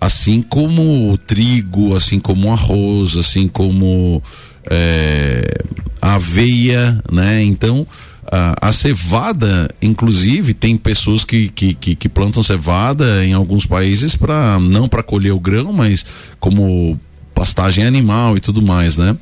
assim 0.00 0.42
como 0.42 1.12
o 1.12 1.16
trigo, 1.16 1.94
assim 1.94 2.18
como 2.18 2.48
o 2.48 2.52
arroz, 2.52 3.16
assim 3.16 3.46
como 3.46 4.20
é, 4.68 5.62
a 6.00 6.14
aveia, 6.14 7.00
né? 7.10 7.40
Então 7.44 7.86
a, 8.30 8.68
a 8.68 8.72
cevada, 8.72 9.70
inclusive, 9.80 10.54
tem 10.54 10.76
pessoas 10.76 11.24
que, 11.24 11.48
que, 11.48 11.74
que, 11.74 11.94
que 11.94 12.08
plantam 12.08 12.42
cevada 12.42 13.24
em 13.24 13.32
alguns 13.32 13.64
países 13.64 14.16
para 14.16 14.58
não 14.58 14.88
para 14.88 15.04
colher 15.04 15.32
o 15.32 15.38
grão, 15.38 15.72
mas 15.72 16.04
como 16.40 16.98
pastagem 17.42 17.84
animal 17.84 18.36
e 18.36 18.40
tudo 18.40 18.62
mais, 18.62 18.96
né? 18.96 19.16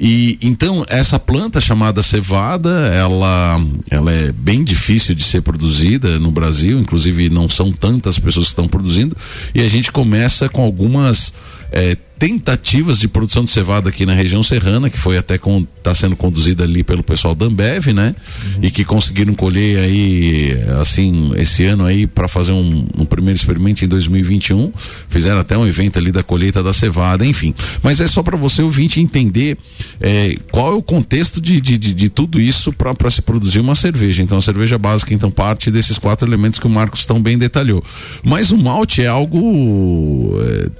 E 0.00 0.38
então 0.40 0.86
essa 0.88 1.18
planta 1.18 1.60
chamada 1.60 2.02
cevada, 2.02 2.70
ela, 2.94 3.62
ela 3.90 4.10
é 4.10 4.32
bem 4.32 4.64
difícil 4.64 5.14
de 5.14 5.22
ser 5.22 5.42
produzida 5.42 6.18
no 6.18 6.30
Brasil, 6.30 6.78
inclusive 6.78 7.28
não 7.28 7.46
são 7.46 7.70
tantas 7.70 8.18
pessoas 8.18 8.46
que 8.46 8.52
estão 8.52 8.66
produzindo, 8.66 9.14
e 9.54 9.60
a 9.60 9.68
gente 9.68 9.92
começa 9.92 10.48
com 10.48 10.62
algumas 10.62 11.34
é, 11.70 11.94
tentativas 12.18 12.98
de 12.98 13.06
produção 13.06 13.44
de 13.44 13.50
cevada 13.50 13.88
aqui 13.88 14.04
na 14.04 14.12
região 14.12 14.42
serrana, 14.42 14.90
que 14.90 14.98
foi 14.98 15.16
até 15.16 15.38
está 15.76 15.94
sendo 15.94 16.16
conduzida 16.16 16.64
ali 16.64 16.82
pelo 16.82 17.02
pessoal 17.02 17.34
da 17.34 17.46
Ambev, 17.46 17.92
né? 17.92 18.14
Uhum. 18.56 18.64
E 18.64 18.70
que 18.70 18.84
conseguiram 18.84 19.34
colher 19.34 19.78
aí 19.78 20.58
assim 20.80 21.32
esse 21.36 21.64
ano 21.64 21.84
aí 21.84 22.06
para 22.06 22.26
fazer 22.26 22.52
um, 22.52 22.86
um, 22.98 23.04
primeiro 23.04 23.38
experimento 23.38 23.84
em 23.84 23.88
2021, 23.88 24.72
fizeram 25.08 25.38
até 25.38 25.56
um 25.56 25.66
evento 25.66 25.98
ali 25.98 26.10
da 26.10 26.22
colheita 26.22 26.62
da 26.62 26.72
cevada, 26.72 27.24
enfim. 27.24 27.54
Mas 27.82 28.00
é 28.00 28.06
só 28.06 28.22
para 28.22 28.36
você 28.36 28.62
ouvinte 28.62 29.00
entender 29.00 29.56
é, 30.00 30.34
qual 30.50 30.72
é 30.72 30.74
o 30.74 30.82
contexto 30.82 31.40
de, 31.40 31.60
de, 31.60 31.78
de, 31.78 31.94
de 31.94 32.08
tudo 32.08 32.40
isso 32.40 32.72
para 32.72 33.10
se 33.10 33.22
produzir 33.22 33.60
uma 33.60 33.74
cerveja. 33.74 34.22
Então 34.22 34.38
a 34.38 34.42
cerveja 34.42 34.76
básica 34.76 35.14
então 35.14 35.30
parte 35.30 35.70
desses 35.70 35.98
quatro 35.98 36.26
elementos 36.26 36.58
que 36.58 36.66
o 36.66 36.70
Marcos 36.70 37.06
tão 37.06 37.22
bem 37.22 37.38
detalhou. 37.38 37.82
Mas 38.24 38.50
o 38.50 38.56
malte 38.56 39.02
é 39.02 39.06
algo 39.06 40.36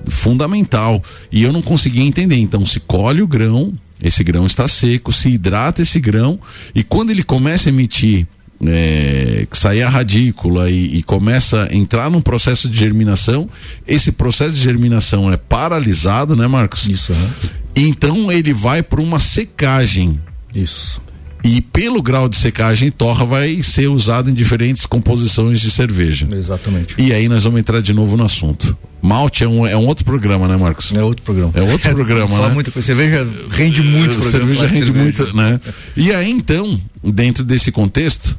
fundamental 0.08 1.02
e 1.30 1.42
eu 1.42 1.52
não 1.52 1.62
conseguia 1.62 2.02
entender. 2.02 2.36
Então, 2.36 2.64
se 2.64 2.80
colhe 2.80 3.22
o 3.22 3.26
grão, 3.26 3.74
esse 4.02 4.22
grão 4.22 4.46
está 4.46 4.68
seco, 4.68 5.12
se 5.12 5.28
hidrata 5.28 5.82
esse 5.82 6.00
grão, 6.00 6.38
e 6.74 6.82
quando 6.82 7.10
ele 7.10 7.22
começa 7.22 7.68
a 7.68 7.72
emitir 7.72 8.26
é, 8.66 9.46
sair 9.52 9.82
a 9.82 9.88
radícula 9.88 10.70
e, 10.70 10.98
e, 10.98 11.02
começa 11.02 11.68
a 11.70 11.74
entrar 11.74 12.10
num 12.10 12.20
processo 12.20 12.68
de 12.68 12.76
germinação, 12.76 13.48
esse 13.86 14.10
processo 14.10 14.54
de 14.54 14.60
germinação 14.60 15.32
é 15.32 15.36
paralisado, 15.36 16.34
né, 16.34 16.46
Marcos? 16.46 16.86
Isso. 16.86 17.12
Né? 17.12 17.30
Então 17.76 18.32
ele 18.32 18.52
vai 18.52 18.82
para 18.82 19.00
uma 19.00 19.20
secagem. 19.20 20.20
Isso. 20.54 21.00
E 21.44 21.60
pelo 21.60 22.02
grau 22.02 22.28
de 22.28 22.36
secagem, 22.36 22.90
torra 22.90 23.24
vai 23.24 23.62
ser 23.62 23.86
usado 23.88 24.28
em 24.28 24.34
diferentes 24.34 24.84
composições 24.84 25.60
de 25.60 25.70
cerveja. 25.70 26.28
Exatamente. 26.32 26.94
E 26.98 27.12
aí 27.12 27.28
nós 27.28 27.44
vamos 27.44 27.60
entrar 27.60 27.80
de 27.80 27.92
novo 27.92 28.16
no 28.16 28.24
assunto. 28.24 28.76
Malte 29.00 29.44
é 29.44 29.48
um, 29.48 29.66
é 29.66 29.76
um 29.76 29.86
outro 29.86 30.04
programa, 30.04 30.48
né, 30.48 30.56
Marcos? 30.56 30.92
É 30.92 31.02
outro 31.02 31.22
programa. 31.22 31.52
É 31.54 31.62
outro 31.62 31.90
programa, 31.94 32.28
Fala 32.28 32.48
né? 32.48 32.54
Muita 32.54 32.70
coisa. 32.70 32.86
Cerveja 32.86 33.26
rende 33.50 33.82
muito. 33.82 34.16
Programa, 34.16 34.30
cerveja 34.30 34.66
rende 34.66 34.86
cerveja. 34.86 35.02
muito, 35.02 35.36
né? 35.36 35.60
E 35.96 36.12
aí 36.12 36.30
então, 36.30 36.80
dentro 37.02 37.44
desse 37.44 37.70
contexto, 37.70 38.36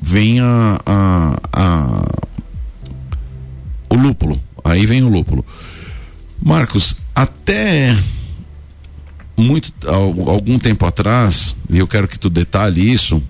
vem 0.00 0.40
a, 0.40 0.78
a, 0.84 1.40
a 1.52 2.04
o 3.88 3.96
lúpulo. 3.96 4.40
Aí 4.62 4.84
vem 4.84 5.02
o 5.02 5.08
lúpulo. 5.08 5.44
Marcos, 6.40 6.96
até 7.14 7.96
muito 9.36 9.72
algum 9.88 10.58
tempo 10.58 10.84
atrás, 10.86 11.56
e 11.70 11.78
eu 11.78 11.86
quero 11.86 12.06
que 12.06 12.18
tu 12.18 12.28
detalhe 12.28 12.92
isso, 12.92 13.22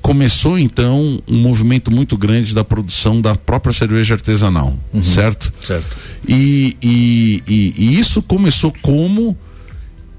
começou 0.00 0.58
então 0.58 1.22
um 1.26 1.38
movimento 1.38 1.90
muito 1.90 2.16
grande 2.16 2.54
da 2.54 2.64
produção 2.64 3.20
da 3.20 3.34
própria 3.34 3.72
cerveja 3.72 4.14
artesanal, 4.14 4.76
uhum, 4.92 5.04
certo? 5.04 5.52
Certo. 5.60 5.96
E, 6.26 6.76
e, 6.82 7.42
e, 7.46 7.74
e, 7.76 7.98
isso 7.98 8.20
começou 8.22 8.72
como 8.82 9.36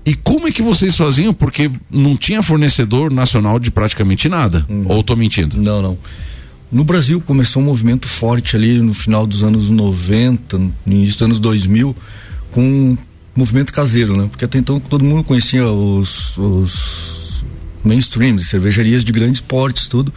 e 0.06 0.16
como 0.16 0.48
é 0.48 0.52
que 0.52 0.62
vocês 0.62 0.96
faziam? 0.96 1.34
Porque 1.34 1.70
não 1.90 2.18
tinha 2.18 2.42
fornecedor 2.42 3.12
nacional 3.12 3.60
de 3.60 3.70
praticamente 3.70 4.28
nada. 4.28 4.66
Uhum. 4.68 4.86
Ou 4.88 5.02
estou 5.02 5.16
mentindo? 5.16 5.58
Não, 5.62 5.82
não. 5.82 5.98
No 6.72 6.84
Brasil 6.84 7.20
começou 7.22 7.62
um 7.62 7.66
movimento 7.66 8.08
forte 8.08 8.56
ali 8.56 8.80
no 8.80 8.94
final 8.94 9.28
dos 9.28 9.44
anos 9.44 9.70
90, 9.70 10.58
no 10.58 10.74
início 10.88 11.16
dos 11.16 11.22
anos 11.24 11.40
2000, 11.40 11.96
com 12.52 12.98
movimento 13.40 13.74
caseiro, 13.74 14.16
né? 14.18 14.28
Porque 14.30 14.46
até 14.46 14.60
então 14.60 14.80
todo 14.80 15.04
mundo 15.04 15.24
conhecia 15.24 15.66
os, 15.66 16.38
os 16.38 17.44
mainstreams, 17.84 18.48
cervejarias 18.48 19.04
de 19.04 19.12
grandes 19.12 19.42
portes, 19.42 19.88
tudo. 19.88 20.14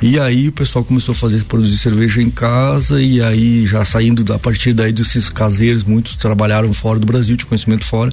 E 0.00 0.20
aí 0.20 0.48
o 0.48 0.52
pessoal 0.52 0.84
começou 0.84 1.12
a 1.12 1.14
fazer 1.14 1.42
produzir 1.44 1.78
cerveja 1.78 2.20
em 2.20 2.28
casa 2.30 3.00
e 3.00 3.22
aí 3.22 3.66
já 3.66 3.82
saindo 3.82 4.30
a 4.30 4.38
partir 4.38 4.74
daí 4.74 4.92
desses 4.92 5.30
caseiros, 5.30 5.84
muitos 5.84 6.16
trabalharam 6.16 6.70
fora 6.74 6.98
do 6.98 7.06
Brasil, 7.06 7.34
tinham 7.34 7.48
conhecimento 7.48 7.84
fora, 7.86 8.12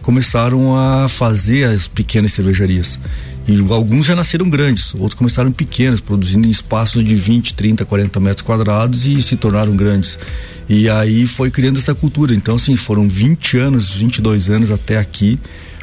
começaram 0.00 0.76
a 0.76 1.08
fazer 1.08 1.64
as 1.64 1.88
pequenas 1.88 2.32
cervejarias. 2.32 3.00
E 3.48 3.58
alguns 3.72 4.06
já 4.06 4.14
nasceram 4.14 4.48
grandes, 4.48 4.94
outros 4.94 5.14
começaram 5.14 5.50
pequenos, 5.50 5.98
produzindo 5.98 6.46
em 6.46 6.50
espaços 6.50 7.04
de 7.04 7.16
20, 7.16 7.54
30, 7.54 7.84
40 7.84 8.20
metros 8.20 8.42
quadrados 8.42 9.04
e 9.04 9.20
se 9.20 9.36
tornaram 9.36 9.74
grandes. 9.74 10.18
E 10.68 10.88
aí 10.88 11.26
foi 11.26 11.50
criando 11.50 11.78
essa 11.78 11.94
cultura. 11.94 12.34
Então, 12.34 12.56
assim, 12.56 12.74
foram 12.74 13.06
20 13.06 13.58
anos, 13.58 13.90
22 13.90 14.48
anos 14.48 14.70
até 14.70 14.96
aqui 14.96 15.38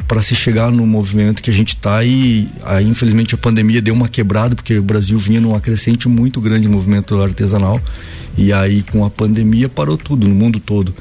para 0.08 0.22
se 0.22 0.36
chegar 0.36 0.72
no 0.72 0.86
movimento 0.86 1.42
que 1.42 1.50
a 1.50 1.54
gente 1.54 1.76
está 1.76 2.04
e 2.04 2.48
aí 2.64 2.86
infelizmente 2.88 3.36
a 3.36 3.38
pandemia 3.38 3.82
deu 3.82 3.94
uma 3.94 4.10
quebrada 4.10 4.56
porque 4.56 4.78
o 4.78 4.84
Brasil 4.84 5.18
vinha 5.18 5.40
num 5.40 5.58
crescente 5.60 6.10
muito 6.10 6.42
grande 6.42 6.68
movimento 6.68 7.22
artesanal. 7.22 7.82
E 8.38 8.54
aí 8.54 8.84
com 8.84 9.04
a 9.04 9.10
pandemia 9.10 9.68
parou 9.68 9.98
tudo 9.98 10.28
no 10.28 10.34
mundo 10.34 10.60
todo 10.60 10.94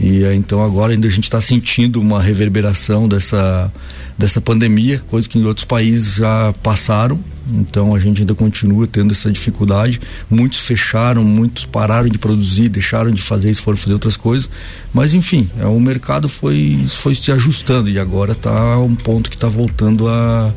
e 0.00 0.24
então 0.34 0.62
agora 0.62 0.92
ainda 0.92 1.06
a 1.06 1.10
gente 1.10 1.24
está 1.24 1.40
sentindo 1.40 2.00
uma 2.00 2.22
reverberação 2.22 3.08
dessa 3.08 3.72
dessa 4.18 4.40
pandemia, 4.40 5.00
coisa 5.06 5.28
que 5.28 5.38
em 5.38 5.44
outros 5.44 5.64
países 5.64 6.16
já 6.16 6.52
passaram. 6.60 7.20
Então 7.50 7.94
a 7.94 8.00
gente 8.00 8.20
ainda 8.20 8.34
continua 8.34 8.84
tendo 8.84 9.12
essa 9.12 9.30
dificuldade. 9.30 10.00
Muitos 10.28 10.58
fecharam, 10.58 11.22
muitos 11.22 11.64
pararam 11.64 12.08
de 12.08 12.18
produzir, 12.18 12.68
deixaram 12.68 13.12
de 13.12 13.22
fazer 13.22 13.48
isso, 13.52 13.62
foram 13.62 13.78
fazer 13.78 13.92
outras 13.92 14.16
coisas. 14.16 14.50
Mas 14.92 15.14
enfim, 15.14 15.48
é, 15.60 15.66
o 15.66 15.78
mercado 15.78 16.28
foi, 16.28 16.84
foi 16.88 17.14
se 17.14 17.30
ajustando 17.30 17.88
e 17.88 17.96
agora 17.98 18.32
está 18.32 18.78
um 18.80 18.96
ponto 18.96 19.30
que 19.30 19.36
está 19.36 19.48
voltando 19.48 20.08
a, 20.08 20.52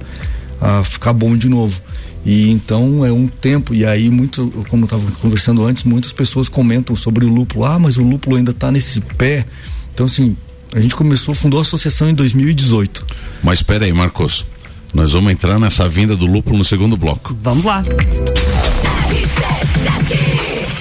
a 0.60 0.84
ficar 0.84 1.14
bom 1.14 1.38
de 1.38 1.48
novo. 1.48 1.80
E 2.26 2.50
então 2.50 3.06
é 3.06 3.12
um 3.12 3.28
tempo, 3.28 3.74
e 3.74 3.86
aí 3.86 4.10
muito, 4.10 4.52
como 4.70 4.84
eu 4.84 4.86
estava 4.86 5.12
conversando 5.20 5.66
antes, 5.66 5.84
muitas 5.84 6.14
pessoas 6.14 6.48
comentam 6.48 6.96
sobre 6.96 7.26
o 7.26 7.28
lúpulo, 7.28 7.66
ah, 7.66 7.80
mas 7.80 7.98
o 7.98 8.04
lúpulo 8.04 8.36
ainda 8.36 8.52
está 8.52 8.72
nesse 8.72 9.02
pé. 9.02 9.46
Então, 9.94 10.06
assim, 10.06 10.38
a 10.74 10.80
gente 10.80 10.96
começou, 10.96 11.34
fundou 11.34 11.60
a 11.60 11.64
associação 11.64 12.10
em 12.10 12.14
2018. 12.14 13.06
Mas 13.44 13.60
espera 13.60 13.86
aí, 13.86 13.94
Marcos. 13.94 14.46
Nós 14.94 15.14
vamos 15.14 15.32
entrar 15.32 15.58
nessa 15.58 15.88
vinda 15.88 16.16
do 16.16 16.26
lúpulo 16.26 16.58
no 16.58 16.66
segundo 16.66 16.98
bloco. 16.98 17.36
Vamos 17.42 17.66
lá. 17.66 17.82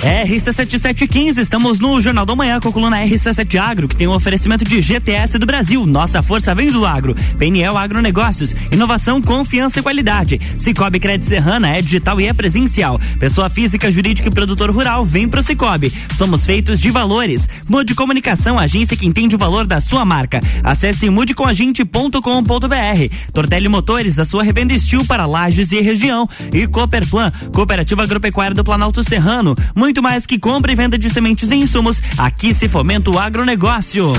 RC7715, 0.01 1.37
estamos 1.37 1.79
no 1.79 2.01
Jornal 2.01 2.25
da 2.25 2.35
Manhã 2.35 2.59
com 2.59 2.71
a 2.71 2.73
coluna 2.73 3.05
RC7 3.05 3.59
Agro, 3.59 3.87
que 3.87 3.95
tem 3.95 4.09
um 4.09 4.15
oferecimento 4.15 4.65
de 4.65 4.81
GTS 4.81 5.39
do 5.39 5.45
Brasil. 5.45 5.85
Nossa 5.85 6.23
força 6.23 6.55
vem 6.55 6.71
do 6.71 6.87
agro. 6.87 7.15
PNL 7.39 7.77
Agronegócios, 7.77 8.57
inovação, 8.73 9.21
confiança 9.21 9.79
e 9.79 9.83
qualidade. 9.83 10.41
Cicobi 10.57 10.99
Crédito 10.99 11.29
Serrana 11.29 11.77
é 11.77 11.83
digital 11.83 12.19
e 12.19 12.27
é 12.27 12.33
presencial. 12.33 12.99
Pessoa 13.19 13.51
física, 13.51 13.93
jurídica 13.93 14.29
e 14.29 14.31
produtor 14.31 14.71
rural, 14.71 15.05
vem 15.05 15.29
pro 15.29 15.43
Cicobi. 15.43 15.93
Somos 16.17 16.47
feitos 16.47 16.81
de 16.81 16.91
valores. 16.91 17.47
Mude 17.69 17.95
Comunicação, 17.95 18.59
agência 18.59 18.97
que 18.97 19.07
entende 19.07 19.35
o 19.35 19.39
valor 19.39 19.67
da 19.67 19.83
sua 19.83 20.07
marca. 20.07 20.41
Acesse 20.65 21.11
mudecomagente.com.br. 21.11 23.15
Tortelli 23.35 23.69
Motores, 23.69 24.19
a 24.19 24.25
sua 24.25 24.43
revenda 24.43 24.73
estilo 24.73 25.05
para 25.05 25.27
lajes 25.27 25.73
e 25.73 25.81
região. 25.83 26.27
E 26.55 26.67
Cooperplan, 26.67 27.31
Cooperativa 27.53 28.03
Agropecuária 28.03 28.55
do 28.55 28.65
Planalto 28.65 29.05
Serrano. 29.05 29.55
Muito 29.77 29.90
muito 29.91 30.03
mais 30.05 30.25
que 30.25 30.39
compra 30.39 30.71
e 30.71 30.77
venda 30.77 30.97
de 30.97 31.11
sementes 31.11 31.51
e 31.51 31.57
insumos. 31.57 32.01
Aqui 32.17 32.55
se 32.55 32.69
fomenta 32.69 33.11
o 33.11 33.19
agronegócio. 33.19 34.13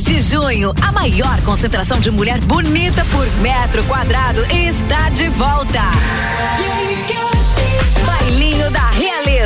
de 0.00 0.20
junho, 0.20 0.72
a 0.80 0.92
maior 0.92 1.40
concentração 1.42 1.98
de 1.98 2.10
mulher 2.10 2.38
bonita 2.40 3.04
por 3.06 3.26
metro 3.38 3.82
quadrado 3.84 4.44
está 4.46 5.08
de 5.10 5.28
volta. 5.28 5.82
Da 5.82 7.27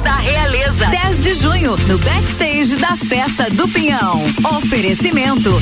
da 0.00 0.16
Realeza. 0.16 0.86
10 0.86 1.22
de 1.22 1.34
junho, 1.34 1.76
no 1.86 1.98
backstage 1.98 2.76
da 2.76 2.96
Festa 2.96 3.50
do 3.50 3.68
Pinhão. 3.68 4.22
Oferecimento. 4.56 5.60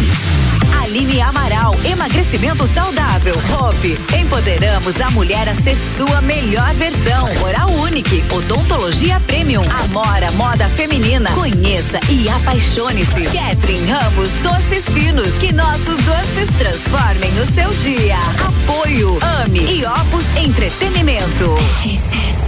Aline 0.83 1.21
Amaral, 1.21 1.75
emagrecimento 1.85 2.67
saudável. 2.67 3.35
Hope, 3.59 3.99
empoderamos 4.17 5.01
a 5.01 5.11
mulher 5.11 5.49
a 5.49 5.55
ser 5.55 5.77
sua 5.77 6.21
melhor 6.21 6.73
versão. 6.75 7.29
Oral 7.43 7.71
Unique, 7.71 8.25
odontologia 8.31 9.21
premium. 9.21 9.63
Amora, 9.85 10.31
moda 10.33 10.69
feminina. 10.71 11.31
Conheça 11.33 11.99
e 12.09 12.29
apaixone-se. 12.29 13.25
Catherine 13.25 13.91
Ramos, 13.91 14.31
doces 14.43 14.85
finos. 14.85 15.35
Que 15.35 15.53
nossos 15.53 15.99
doces 16.05 16.49
transformem 16.59 17.33
o 17.41 17.55
seu 17.55 17.71
dia. 17.83 18.19
Apoio, 18.47 19.19
ame 19.45 19.61
e 19.61 19.85
Opus 19.85 20.25
Entretenimento. 20.37 21.57
RC7 21.85 22.48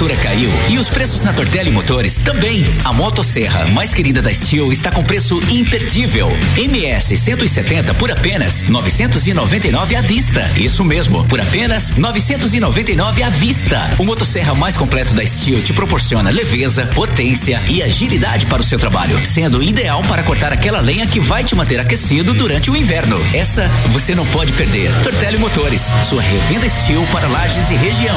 Temperatura 0.00 0.16
caiu 0.16 0.50
e 0.70 0.78
os 0.78 0.88
preços 0.88 1.22
na 1.22 1.32
Tortelli 1.32 1.70
Motores 1.70 2.18
também. 2.18 2.64
A 2.84 2.92
motosserra 2.92 3.66
mais 3.66 3.92
querida 3.92 4.22
da 4.22 4.32
Steel 4.32 4.72
está 4.72 4.90
com 4.90 5.04
preço 5.04 5.38
imperdível. 5.50 6.30
MS 6.56 7.16
170 7.16 7.92
por 7.94 8.10
apenas 8.10 8.62
999 8.62 9.94
à 9.94 10.00
vista. 10.00 10.50
Isso 10.56 10.82
mesmo, 10.82 11.26
por 11.26 11.38
apenas 11.38 11.90
999 11.90 13.22
à 13.22 13.28
vista. 13.28 13.90
O 13.98 14.04
motosserra 14.04 14.54
mais 14.54 14.74
completo 14.74 15.12
da 15.12 15.26
Steel 15.26 15.62
te 15.62 15.74
proporciona 15.74 16.30
leveza, 16.30 16.86
potência 16.86 17.60
e 17.68 17.82
agilidade 17.82 18.46
para 18.46 18.62
o 18.62 18.64
seu 18.64 18.78
trabalho, 18.78 19.20
sendo 19.26 19.62
ideal 19.62 20.00
para 20.02 20.22
cortar 20.22 20.52
aquela 20.52 20.80
lenha 20.80 21.06
que 21.06 21.20
vai 21.20 21.44
te 21.44 21.54
manter 21.54 21.78
aquecido 21.78 22.32
durante 22.32 22.70
o 22.70 22.76
inverno. 22.76 23.20
Essa 23.34 23.68
você 23.88 24.14
não 24.14 24.24
pode 24.26 24.52
perder. 24.52 24.90
Tortelli 25.02 25.36
Motores, 25.36 25.90
sua 26.08 26.22
revenda 26.22 26.68
Steel 26.68 27.06
para 27.12 27.28
lajes 27.28 27.70
e 27.70 27.74
região. 27.74 28.16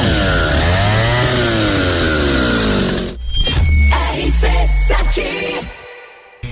sete. 4.86 5.83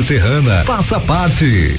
Serrana. 0.00 0.62
Faça 0.64 1.00
parte. 1.00 1.78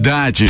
idade. 0.01 0.49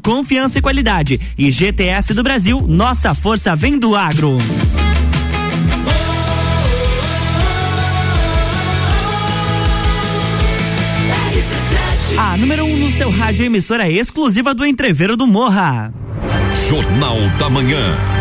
confiança 0.00 0.58
e 0.58 0.62
qualidade. 0.62 1.20
E 1.36 1.50
GTS 1.50 2.14
do 2.14 2.22
Brasil, 2.22 2.64
nossa 2.66 3.14
força 3.14 3.54
vem 3.56 3.78
do 3.78 3.94
agro. 3.94 4.36
A 12.18 12.36
número 12.38 12.64
1 12.64 12.72
um 12.72 12.76
no 12.78 12.92
seu 12.92 13.10
rádio 13.10 13.44
emissora 13.44 13.90
exclusiva 13.90 14.54
do 14.54 14.64
Entreveiro 14.64 15.16
do 15.16 15.26
Morra. 15.26 15.92
Jornal 16.68 17.18
da 17.38 17.50
Manhã. 17.50 18.15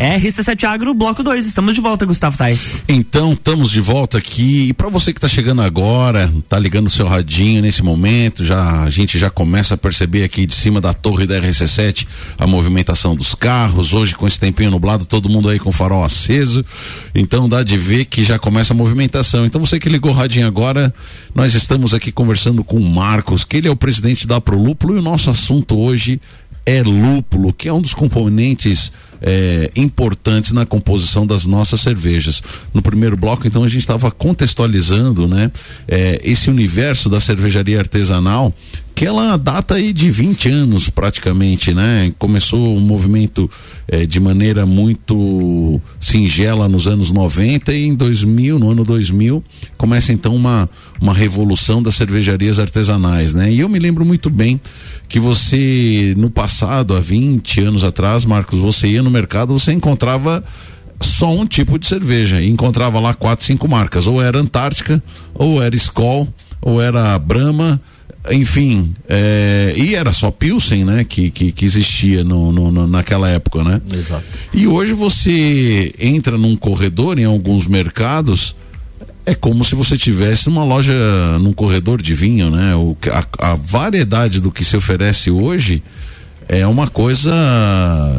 RC7 0.00 0.64
Agro, 0.64 0.94
bloco 0.94 1.22
2. 1.22 1.44
Estamos 1.44 1.74
de 1.74 1.80
volta, 1.82 2.06
Gustavo 2.06 2.34
Tais. 2.34 2.82
Então, 2.88 3.34
estamos 3.34 3.70
de 3.70 3.82
volta 3.82 4.16
aqui. 4.16 4.68
E 4.70 4.72
para 4.72 4.88
você 4.88 5.12
que 5.12 5.18
está 5.18 5.28
chegando 5.28 5.60
agora, 5.60 6.32
tá 6.48 6.58
ligando 6.58 6.86
o 6.86 6.90
seu 6.90 7.06
radinho 7.06 7.60
nesse 7.60 7.82
momento, 7.82 8.42
já 8.42 8.82
a 8.82 8.88
gente 8.88 9.18
já 9.18 9.28
começa 9.28 9.74
a 9.74 9.76
perceber 9.76 10.24
aqui 10.24 10.46
de 10.46 10.54
cima 10.54 10.80
da 10.80 10.94
torre 10.94 11.26
da 11.26 11.38
RC7 11.38 12.06
a 12.38 12.46
movimentação 12.46 13.14
dos 13.14 13.34
carros. 13.34 13.92
Hoje, 13.92 14.14
com 14.14 14.26
esse 14.26 14.40
tempinho 14.40 14.70
nublado, 14.70 15.04
todo 15.04 15.28
mundo 15.28 15.50
aí 15.50 15.58
com 15.58 15.68
o 15.68 15.72
farol 15.72 16.02
aceso. 16.02 16.64
Então, 17.14 17.46
dá 17.46 17.62
de 17.62 17.76
ver 17.76 18.06
que 18.06 18.24
já 18.24 18.38
começa 18.38 18.72
a 18.72 18.76
movimentação. 18.76 19.44
Então, 19.44 19.60
você 19.60 19.78
que 19.78 19.90
ligou 19.90 20.12
o 20.12 20.14
radinho 20.14 20.46
agora, 20.46 20.94
nós 21.34 21.54
estamos 21.54 21.92
aqui 21.92 22.10
conversando 22.10 22.64
com 22.64 22.78
o 22.78 22.90
Marcos, 22.90 23.44
que 23.44 23.58
ele 23.58 23.68
é 23.68 23.70
o 23.70 23.76
presidente 23.76 24.26
da 24.26 24.40
Prolúpulo, 24.40 24.96
e 24.96 24.98
o 24.98 25.02
nosso 25.02 25.28
assunto 25.28 25.78
hoje 25.78 26.12
é 26.14 26.39
lúpulo, 26.82 27.52
que 27.52 27.68
é 27.68 27.72
um 27.72 27.80
dos 27.80 27.94
componentes 27.94 28.92
é, 29.22 29.70
importantes 29.76 30.52
na 30.52 30.64
composição 30.64 31.26
das 31.26 31.44
nossas 31.46 31.80
cervejas. 31.80 32.42
No 32.72 32.82
primeiro 32.82 33.16
bloco, 33.16 33.46
então, 33.46 33.64
a 33.64 33.68
gente 33.68 33.80
estava 33.80 34.10
contextualizando, 34.10 35.28
né, 35.28 35.50
é, 35.86 36.20
esse 36.24 36.50
universo 36.50 37.08
da 37.08 37.20
cervejaria 37.20 37.78
artesanal 37.78 38.54
que 39.00 39.06
ela 39.06 39.38
data 39.38 39.76
aí 39.76 39.94
de 39.94 40.10
20 40.10 40.50
anos 40.50 40.90
praticamente, 40.90 41.72
né? 41.72 42.12
Começou 42.18 42.76
um 42.76 42.80
movimento 42.80 43.50
eh, 43.88 44.04
de 44.04 44.20
maneira 44.20 44.66
muito 44.66 45.80
singela 45.98 46.68
nos 46.68 46.86
anos 46.86 47.10
90 47.10 47.72
e 47.72 47.86
em 47.86 47.94
2000, 47.94 48.58
no 48.58 48.70
ano 48.70 48.84
2000, 48.84 49.42
começa 49.78 50.12
então 50.12 50.36
uma, 50.36 50.68
uma 51.00 51.14
revolução 51.14 51.82
das 51.82 51.94
cervejarias 51.94 52.58
artesanais, 52.58 53.32
né? 53.32 53.50
E 53.50 53.60
eu 53.60 53.70
me 53.70 53.78
lembro 53.78 54.04
muito 54.04 54.28
bem 54.28 54.60
que 55.08 55.18
você, 55.18 56.12
no 56.18 56.28
passado, 56.28 56.94
há 56.94 57.00
20 57.00 57.58
anos 57.62 57.82
atrás, 57.82 58.26
Marcos, 58.26 58.58
você 58.58 58.86
ia 58.86 59.02
no 59.02 59.10
mercado, 59.10 59.58
você 59.58 59.72
encontrava 59.72 60.44
só 61.00 61.34
um 61.34 61.46
tipo 61.46 61.78
de 61.78 61.86
cerveja 61.86 62.42
e 62.42 62.50
encontrava 62.50 63.00
lá 63.00 63.14
quatro, 63.14 63.46
cinco 63.46 63.66
marcas, 63.66 64.06
ou 64.06 64.20
era 64.20 64.38
Antártica, 64.38 65.02
ou 65.32 65.62
era 65.62 65.74
Skol, 65.74 66.28
ou 66.60 66.82
era 66.82 67.18
Brahma, 67.18 67.80
enfim, 68.28 68.94
é, 69.08 69.72
e 69.76 69.94
era 69.94 70.12
só 70.12 70.30
Pilsen, 70.30 70.84
né, 70.84 71.04
que, 71.04 71.30
que, 71.30 71.52
que 71.52 71.64
existia 71.64 72.22
no, 72.22 72.52
no, 72.52 72.70
no, 72.70 72.86
naquela 72.86 73.28
época, 73.28 73.64
né? 73.64 73.80
Exato. 73.92 74.24
E 74.52 74.66
hoje 74.66 74.92
você 74.92 75.94
entra 75.98 76.36
num 76.36 76.54
corredor 76.54 77.18
em 77.18 77.24
alguns 77.24 77.66
mercados, 77.66 78.54
é 79.24 79.34
como 79.34 79.64
se 79.64 79.74
você 79.74 79.96
tivesse 79.96 80.48
numa 80.48 80.64
loja, 80.64 80.92
num 81.38 81.52
corredor 81.52 82.02
de 82.02 82.14
vinho, 82.14 82.50
né? 82.50 82.74
O, 82.74 82.96
a, 83.10 83.52
a 83.52 83.54
variedade 83.54 84.38
do 84.38 84.52
que 84.52 84.64
se 84.64 84.76
oferece 84.76 85.30
hoje 85.30 85.82
é 86.46 86.66
uma 86.66 86.88
coisa 86.88 87.32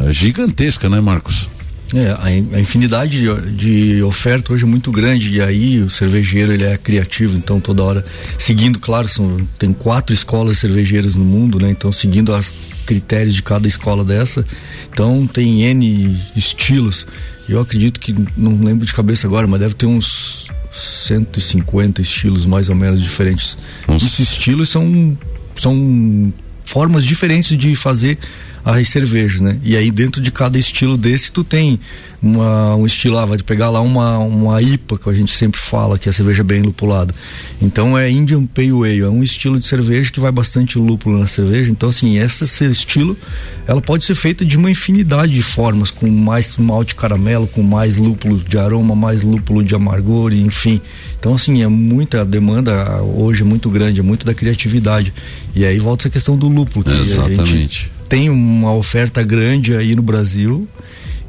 gigantesca, 0.09 0.89
né, 0.89 0.99
Marcos? 0.99 1.47
É, 1.93 2.56
a, 2.56 2.60
infinidade 2.60 3.19
de, 3.19 3.51
de, 3.51 4.04
oferta 4.04 4.54
hoje 4.54 4.63
é 4.63 4.67
muito 4.67 4.91
grande 4.91 5.36
e 5.36 5.41
aí 5.41 5.82
o 5.82 5.89
cervejeiro 5.89 6.54
ele 6.54 6.63
é 6.63 6.77
criativo, 6.77 7.38
então 7.38 7.60
toda 7.60 7.84
hora 7.84 8.06
seguindo, 8.38 8.80
claro, 8.80 9.10
são, 9.10 9.38
tem 9.60 9.73
quatro 9.73 10.13
escolas 10.13 10.60
cervejeiras 10.60 11.15
no 11.15 11.25
mundo, 11.25 11.60
né? 11.60 11.69
Então 11.69 11.91
seguindo 11.91 12.34
os 12.34 12.54
critérios 12.86 13.36
de 13.36 13.43
cada 13.43 13.67
escola 13.67 14.06
dessa, 14.06 14.45
então 14.91 15.27
tem 15.27 15.63
N 15.63 16.17
estilos. 16.36 17.06
Eu 17.49 17.60
acredito 17.60 17.99
que 17.99 18.15
não 18.38 18.63
lembro 18.63 18.86
de 18.86 18.93
cabeça 18.93 19.27
agora, 19.27 19.45
mas 19.45 19.60
deve 19.60 19.75
ter 19.75 19.86
uns 19.86 20.49
150 20.71 22.01
estilos 22.01 22.45
mais 22.45 22.69
ou 22.69 22.75
menos 22.75 23.01
diferentes. 23.01 23.58
Nossa. 23.88 24.06
Esses 24.06 24.32
estilos 24.32 24.69
são 24.69 25.17
são 25.56 26.34
formas 26.63 27.04
diferentes 27.04 27.58
de 27.58 27.75
fazer 27.75 28.17
as 28.63 28.88
cervejas, 28.88 29.41
né? 29.41 29.58
E 29.63 29.76
aí 29.76 29.89
dentro 29.89 30.21
de 30.21 30.32
cada 30.32 30.58
estilo 30.58 30.97
desse 30.97 31.32
tu 31.32 31.43
tem 31.43 31.80
uma, 32.21 32.76
um 32.76 32.86
estilo, 32.86 33.17
ah, 33.17 33.26
vai 33.26 33.39
pegar 33.39 33.69
lá 33.69 33.82
uma, 33.82 34.19
uma 34.19 34.62
IPA 34.62 35.00
que 35.00 35.10
a 35.10 35.13
gente 35.13 35.32
sempre 35.32 35.60
fala 35.60 35.97
que 35.97 36.08
é 36.08 36.12
a 36.12 36.13
cerveja 36.13 36.43
bem 36.43 36.62
lupulada. 36.62 37.15
Então 37.60 37.97
é 37.97 38.10
Indian 38.12 38.45
Pale 38.45 38.69
Ale, 38.69 39.00
é 39.00 39.10
um 39.10 39.24
estilo 39.24 39.60
de 39.60 39.65
cerveja 39.65 40.12
que 40.12 40.19
vai 40.19 40.32
bastante 40.32 40.78
lúpulo 40.78 41.17
na 41.17 41.26
cerveja. 41.26 41.71
Então 41.71 41.89
assim, 41.89 42.19
esse 42.19 42.65
estilo, 42.65 43.17
ela 43.65 43.82
pode 43.82 44.06
ser 44.06 44.13
feita 44.13 44.45
de 44.45 44.56
uma 44.56 44.69
infinidade 44.69 45.34
de 45.34 45.41
formas, 45.41 45.89
com 45.89 46.08
mais 46.08 46.56
malte 46.58 46.93
caramelo, 46.93 47.47
com 47.47 47.63
mais 47.63 47.97
lúpulo 47.97 48.38
de 48.38 48.58
aroma, 48.58 48.95
mais 48.95 49.24
lúpulo 49.24 49.63
de 49.63 49.74
amargor, 49.74 50.32
enfim. 50.32 50.80
Então 51.19 51.34
assim, 51.34 51.63
é 51.63 51.67
muita 51.67 52.24
demanda 52.24 53.02
hoje 53.02 53.41
é 53.41 53.45
muito 53.45 53.69
grande, 53.69 54.00
é 54.00 54.04
muito 54.04 54.26
da 54.28 54.34
criatividade. 54.36 55.12
E 55.56 55.65
aí 55.65 55.80
volta 55.80 56.04
essa 56.04 56.10
questão 56.12 56.38
do 56.38 56.47
lúpulo, 56.47 56.86
que 56.86 56.91
Exatamente 56.91 57.89
tem 58.12 58.30
uma 58.30 58.74
oferta 58.74 59.24
grande 59.24 59.74
aí 59.74 59.95
no 59.95 60.02
Brasil 60.02 60.67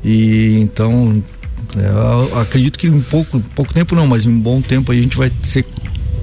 e 0.04 0.58
então 0.58 1.22
é, 1.76 2.40
acredito 2.40 2.76
que 2.76 2.88
em 2.88 3.00
pouco, 3.00 3.38
pouco 3.54 3.72
tempo 3.72 3.94
não, 3.94 4.04
mas 4.04 4.26
em 4.26 4.30
um 4.30 4.40
bom 4.40 4.60
tempo 4.60 4.90
a 4.90 4.94
gente 4.94 5.16
vai 5.16 5.30
ser 5.44 5.64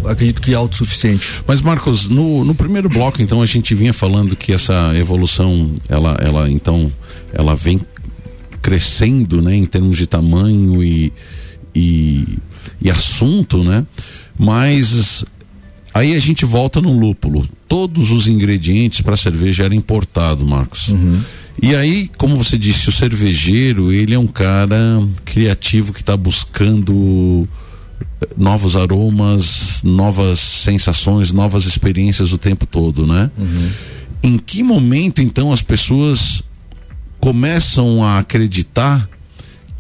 acredito 0.04 0.42
que 0.42 0.54
autossuficiente. 0.54 1.26
Mas 1.48 1.62
Marcos, 1.62 2.10
no, 2.10 2.44
no 2.44 2.54
primeiro 2.54 2.90
bloco 2.90 3.22
então 3.22 3.42
a 3.42 3.46
gente 3.46 3.74
vinha 3.74 3.94
falando 3.94 4.36
que 4.36 4.52
essa 4.52 4.92
evolução 4.98 5.74
ela, 5.88 6.18
ela 6.20 6.52
então 6.52 6.92
ela 7.32 7.56
vem 7.56 7.80
crescendo, 8.62 9.42
né, 9.42 9.56
em 9.56 9.66
termos 9.66 9.96
de 9.96 10.08
tamanho 10.08 10.84
e, 10.84 11.14
e, 11.74 12.38
e 12.82 12.92
assunto, 12.92 13.64
né? 13.64 13.86
Mas 14.38 15.24
Aí 15.94 16.16
a 16.16 16.20
gente 16.20 16.46
volta 16.46 16.80
no 16.80 16.98
lúpulo. 16.98 17.48
Todos 17.68 18.12
os 18.12 18.28
ingredientes 18.28 19.02
para 19.02 19.18
cerveja 19.18 19.66
eram 19.66 19.76
importados, 19.76 20.48
Marcos. 20.48 20.90
Uhum. 20.90 21.22
E 21.62 21.76
aí, 21.76 22.10
como 22.18 22.38
você 22.38 22.58
disse, 22.58 22.88
o 22.88 22.92
cervejeiro, 22.92 23.92
ele 23.92 24.14
é 24.14 24.20
um 24.20 24.28
cara 24.28 24.78
criativo 25.26 25.92
que 25.92 26.02
está 26.02 26.16
buscando 26.16 27.48
eh, 28.22 28.28
novos 28.38 28.78
aromas, 28.78 29.82
novas 29.84 30.40
sensações, 30.40 31.34
novas 31.34 31.66
experiências 31.66 32.32
o 32.32 32.38
tempo 32.38 32.66
todo, 32.66 33.06
né? 33.06 33.30
Uhum. 33.38 33.70
Em 34.24 34.38
que 34.38 34.64
momento, 34.64 35.22
então, 35.22 35.52
as 35.52 35.62
pessoas 35.62 36.44
começam 37.20 38.02
a 38.02 38.20
acreditar 38.20 39.10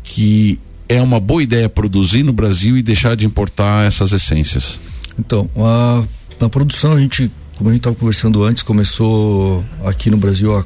que 0.03 0.59
é 0.89 1.01
uma 1.01 1.19
boa 1.19 1.43
ideia 1.43 1.69
produzir 1.69 2.23
no 2.23 2.33
Brasil 2.33 2.77
e 2.77 2.81
deixar 2.81 3.15
de 3.15 3.25
importar 3.25 3.85
essas 3.85 4.11
essências? 4.11 4.79
Então, 5.19 5.49
a, 5.57 6.03
a 6.39 6.49
produção, 6.49 6.93
a 6.93 6.99
gente, 6.99 7.29
como 7.57 7.69
a 7.69 7.73
gente 7.73 7.81
estava 7.81 7.95
conversando 7.95 8.41
antes, 8.43 8.63
começou 8.63 9.63
aqui 9.83 10.09
no 10.09 10.17
Brasil 10.17 10.57
há 10.57 10.65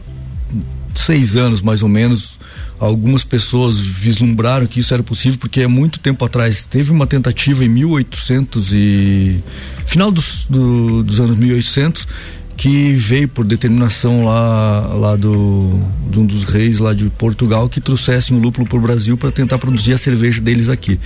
seis 0.94 1.36
anos 1.36 1.60
mais 1.60 1.82
ou 1.82 1.90
menos, 1.90 2.40
algumas 2.80 3.24
pessoas 3.24 3.80
vislumbraram 3.80 4.68
que 4.68 4.80
isso 4.80 4.94
era 4.94 5.02
possível 5.02 5.40
porque 5.40 5.62
é 5.62 5.68
muito 5.68 6.00
tempo 6.00 6.24
atrás. 6.24 6.66
Teve 6.68 6.92
uma 6.92 7.08
tentativa 7.08 7.66
em 7.66 7.70
1800 7.70 8.72
e 8.72 9.44
final 9.88 10.12
dos, 10.12 10.46
do, 10.48 11.02
dos 11.02 11.20
anos 11.20 11.40
1800 11.40 12.08
que 12.56 12.94
veio 12.94 13.28
por 13.28 13.44
determinação 13.44 14.24
lá, 14.26 14.88
lá 14.94 15.16
do, 15.16 15.82
de 16.10 16.20
um 16.20 16.26
dos 16.26 16.44
reis 16.44 16.80
lá 16.80 16.94
de 16.94 17.10
Portugal 17.10 17.68
que 17.68 17.82
trouxessem 17.82 18.38
o 18.38 18.40
lúpulo 18.40 18.68
para 18.68 18.78
o 18.78 18.82
Brasil 18.82 19.18
para 19.18 19.32
tentar 19.32 19.58
produzir 19.58 19.94
a 19.94 19.98
cerveja 19.98 20.40
deles 20.40 20.70
aqui. 20.70 21.00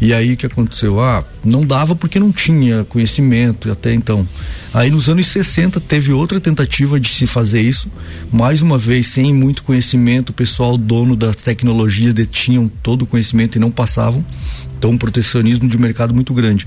E 0.00 0.14
aí 0.14 0.32
o 0.32 0.36
que 0.36 0.46
aconteceu? 0.46 1.00
Ah, 1.00 1.22
não 1.44 1.64
dava 1.64 1.94
porque 1.94 2.18
não 2.18 2.32
tinha 2.32 2.84
conhecimento 2.84 3.70
até 3.70 3.92
então. 3.92 4.26
Aí 4.72 4.90
nos 4.90 5.08
anos 5.08 5.26
60 5.26 5.78
teve 5.80 6.12
outra 6.12 6.40
tentativa 6.40 6.98
de 6.98 7.08
se 7.08 7.26
fazer 7.26 7.60
isso, 7.60 7.90
mais 8.32 8.62
uma 8.62 8.78
vez 8.78 9.06
sem 9.08 9.32
muito 9.32 9.62
conhecimento, 9.62 10.30
o 10.30 10.34
pessoal 10.34 10.76
dono 10.76 11.14
das 11.14 11.36
tecnologias 11.36 12.14
detinham 12.14 12.66
todo 12.82 13.02
o 13.02 13.06
conhecimento 13.06 13.56
e 13.56 13.60
não 13.60 13.70
passavam. 13.70 14.24
Então 14.76 14.90
um 14.90 14.98
protecionismo 14.98 15.68
de 15.68 15.78
mercado 15.78 16.14
muito 16.14 16.32
grande. 16.34 16.66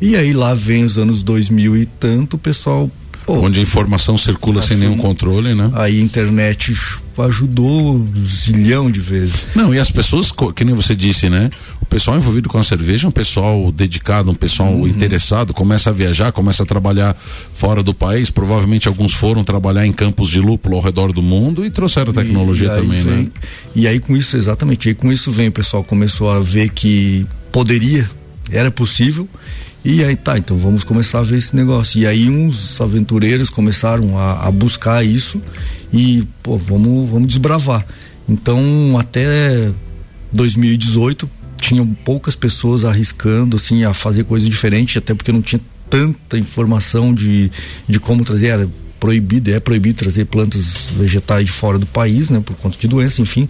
E 0.00 0.14
aí 0.14 0.32
lá 0.32 0.54
vem 0.54 0.84
os 0.84 0.96
anos 0.96 1.22
2000 1.22 1.76
e 1.76 1.86
tanto, 1.86 2.34
o 2.34 2.38
pessoal 2.38 2.90
Pô, 3.28 3.40
onde 3.40 3.60
a 3.60 3.62
informação 3.62 4.16
circula 4.16 4.62
sem 4.62 4.74
nenhum 4.74 4.96
controle, 4.96 5.54
né? 5.54 5.70
Aí 5.74 6.00
a 6.00 6.02
internet 6.02 6.74
ajudou 7.18 8.02
zilhão 8.16 8.90
de 8.90 9.00
vezes. 9.00 9.44
Não, 9.54 9.74
e 9.74 9.78
as 9.78 9.90
pessoas, 9.90 10.32
que 10.56 10.64
nem 10.64 10.74
você 10.74 10.96
disse, 10.96 11.28
né? 11.28 11.50
O 11.78 11.84
pessoal 11.84 12.16
envolvido 12.16 12.48
com 12.48 12.56
a 12.56 12.62
cerveja 12.62 13.06
é 13.06 13.08
um 13.08 13.12
pessoal 13.12 13.70
dedicado, 13.70 14.30
um 14.30 14.34
pessoal 14.34 14.72
uhum. 14.72 14.88
interessado, 14.88 15.52
começa 15.52 15.90
a 15.90 15.92
viajar, 15.92 16.32
começa 16.32 16.62
a 16.62 16.66
trabalhar 16.66 17.14
fora 17.54 17.82
do 17.82 17.92
país. 17.92 18.30
Provavelmente 18.30 18.88
alguns 18.88 19.12
foram 19.12 19.44
trabalhar 19.44 19.84
em 19.84 19.92
campos 19.92 20.30
de 20.30 20.40
lúpulo 20.40 20.76
ao 20.76 20.82
redor 20.82 21.12
do 21.12 21.20
mundo 21.20 21.66
e 21.66 21.70
trouxeram 21.70 22.14
tecnologia 22.14 22.68
e, 22.68 22.70
e 22.70 22.80
também, 22.80 23.02
vem, 23.02 23.12
né? 23.24 23.30
E 23.76 23.86
aí 23.86 24.00
com 24.00 24.16
isso, 24.16 24.38
exatamente, 24.38 24.88
aí 24.88 24.94
com 24.94 25.12
isso 25.12 25.30
vem 25.30 25.48
o 25.48 25.52
pessoal 25.52 25.84
começou 25.84 26.30
a 26.30 26.40
ver 26.40 26.70
que 26.70 27.26
poderia, 27.52 28.10
era 28.50 28.70
possível 28.70 29.28
e 29.84 30.02
aí 30.04 30.16
tá, 30.16 30.36
então 30.36 30.56
vamos 30.56 30.84
começar 30.84 31.20
a 31.20 31.22
ver 31.22 31.36
esse 31.36 31.54
negócio. 31.54 32.00
E 32.00 32.06
aí 32.06 32.28
uns 32.28 32.80
aventureiros 32.80 33.48
começaram 33.48 34.18
a, 34.18 34.46
a 34.46 34.50
buscar 34.50 35.04
isso 35.04 35.40
e, 35.92 36.26
pô, 36.42 36.56
vamos, 36.58 37.08
vamos 37.08 37.28
desbravar. 37.28 37.86
Então 38.28 38.60
até 38.98 39.70
2018 40.32 41.30
tinham 41.56 41.86
poucas 41.86 42.34
pessoas 42.34 42.84
arriscando 42.84 43.56
assim 43.56 43.84
a 43.84 43.94
fazer 43.94 44.24
coisa 44.24 44.48
diferente, 44.48 44.98
até 44.98 45.14
porque 45.14 45.32
não 45.32 45.42
tinha 45.42 45.60
tanta 45.88 46.36
informação 46.36 47.14
de, 47.14 47.50
de 47.88 47.98
como 47.98 48.24
trazer. 48.24 48.48
Era 48.48 48.68
proibido, 48.98 49.50
é 49.52 49.60
proibido 49.60 49.98
trazer 49.98 50.24
plantas 50.24 50.88
vegetais 50.96 51.46
de 51.46 51.52
fora 51.52 51.78
do 51.78 51.86
país, 51.86 52.30
né, 52.30 52.42
por 52.44 52.56
conta 52.56 52.76
de 52.78 52.88
doença, 52.88 53.22
enfim. 53.22 53.48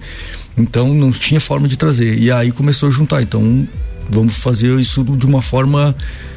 Então 0.57 0.93
não 0.93 1.11
tinha 1.11 1.41
forma 1.41 1.67
de 1.67 1.77
trazer. 1.77 2.19
E 2.19 2.31
aí 2.31 2.53
começou 2.53 2.89
a 2.89 2.93
juntar. 2.93 3.23
Então 3.23 3.67
vamos 4.09 4.39
fazer 4.39 4.79
isso 4.81 5.05
de 5.05 5.27
uma 5.27 5.43
forma 5.43 5.95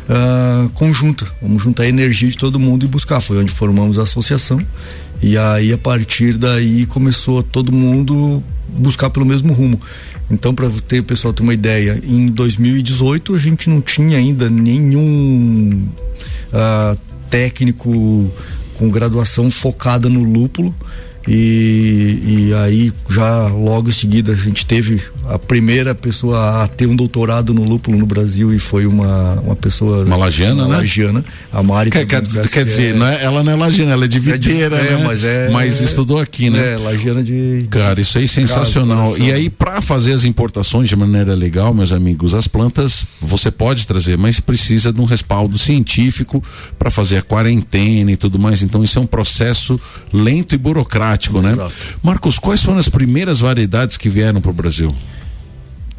uh, 0.09 0.69
conjunta. 0.69 1.25
Vamos 1.41 1.63
juntar 1.63 1.83
a 1.83 1.87
energia 1.87 2.29
de 2.29 2.37
todo 2.37 2.59
mundo 2.59 2.85
e 2.85 2.87
buscar. 2.87 3.21
Foi 3.21 3.37
onde 3.37 3.51
formamos 3.51 3.97
a 3.97 4.03
associação. 4.03 4.59
E 5.21 5.37
aí, 5.37 5.71
a 5.71 5.77
partir 5.77 6.37
daí, 6.37 6.85
começou 6.85 7.43
todo 7.43 7.71
mundo 7.71 8.43
buscar 8.77 9.09
pelo 9.09 9.25
mesmo 9.25 9.53
rumo. 9.53 9.79
Então, 10.29 10.55
para 10.55 10.69
ter 10.87 10.99
o 10.99 11.03
pessoal 11.03 11.33
ter 11.33 11.43
uma 11.43 11.53
ideia, 11.53 12.01
em 12.03 12.27
2018 12.27 13.35
a 13.35 13.39
gente 13.39 13.69
não 13.69 13.81
tinha 13.81 14.17
ainda 14.17 14.49
nenhum 14.49 15.87
uh, 16.53 16.97
técnico 17.29 18.31
com 18.75 18.89
graduação 18.89 19.51
focada 19.51 20.09
no 20.09 20.23
lúpulo. 20.23 20.73
E, 21.27 22.47
e 22.47 22.53
aí 22.55 22.91
já 23.07 23.47
logo 23.47 23.89
em 23.89 23.93
seguida 23.93 24.31
a 24.31 24.35
gente 24.35 24.65
teve 24.65 25.03
a 25.27 25.37
primeira 25.37 25.93
pessoa 25.93 26.63
a 26.63 26.67
ter 26.67 26.87
um 26.87 26.95
doutorado 26.95 27.53
no 27.53 27.63
lúpulo 27.63 27.97
no 27.97 28.05
Brasil 28.05 28.53
e 28.53 28.59
foi 28.59 28.85
uma, 28.85 29.33
uma 29.41 29.55
pessoa 29.55 30.03
uma 30.03 30.15
lagiana, 30.15 30.63
uma 30.63 30.69
né? 30.69 30.77
lagiana 30.77 31.25
a 31.51 31.61
Mari 31.61 31.91
quer, 31.91 32.05
quer, 32.05 32.21
quer 32.21 32.65
dizer, 32.65 32.95
é, 32.95 32.97
não 32.97 33.07
é, 33.07 33.23
ela 33.23 33.43
não 33.43 33.51
é 33.51 33.55
lagiana, 33.55 33.91
ela 33.91 34.05
é 34.05 34.07
de 34.07 34.19
Viteira, 34.19 34.77
é 34.77 34.81
de, 34.81 34.87
é, 34.87 34.97
né? 34.97 35.03
mas, 35.03 35.23
é, 35.23 35.49
mas 35.49 35.81
estudou 35.81 36.19
aqui, 36.19 36.49
né? 36.49 36.73
É, 36.73 36.77
lagiana 36.77 37.23
de 37.23 37.67
Cara, 37.69 37.99
isso 37.99 38.17
aí 38.17 38.25
é 38.25 38.27
sensacional. 38.27 39.11
Casa, 39.11 39.23
e 39.23 39.31
aí 39.31 39.49
para 39.49 39.81
fazer 39.81 40.13
as 40.13 40.23
importações 40.23 40.87
de 40.87 40.95
maneira 40.95 41.33
legal, 41.33 41.73
meus 41.73 41.91
amigos, 41.91 42.33
as 42.33 42.47
plantas 42.47 43.05
você 43.21 43.51
pode 43.51 43.85
trazer, 43.85 44.17
mas 44.17 44.39
precisa 44.39 44.91
de 44.91 45.01
um 45.01 45.05
respaldo 45.05 45.57
científico 45.57 46.43
para 46.77 46.89
fazer 46.89 47.17
a 47.17 47.21
quarentena 47.21 48.11
e 48.11 48.15
tudo 48.15 48.39
mais. 48.39 48.61
Então 48.61 48.83
isso 48.83 48.97
é 48.97 49.01
um 49.01 49.07
processo 49.07 49.79
lento 50.11 50.55
e 50.55 50.57
burocrático 50.57 51.41
né? 51.41 51.53
Exato. 51.53 51.73
Marcos, 52.03 52.39
quais 52.39 52.63
foram 52.63 52.79
as 52.79 52.89
primeiras 52.89 53.39
variedades 53.39 53.97
que 53.97 54.09
vieram 54.09 54.41
para 54.41 54.51
o 54.51 54.53
Brasil? 54.53 54.93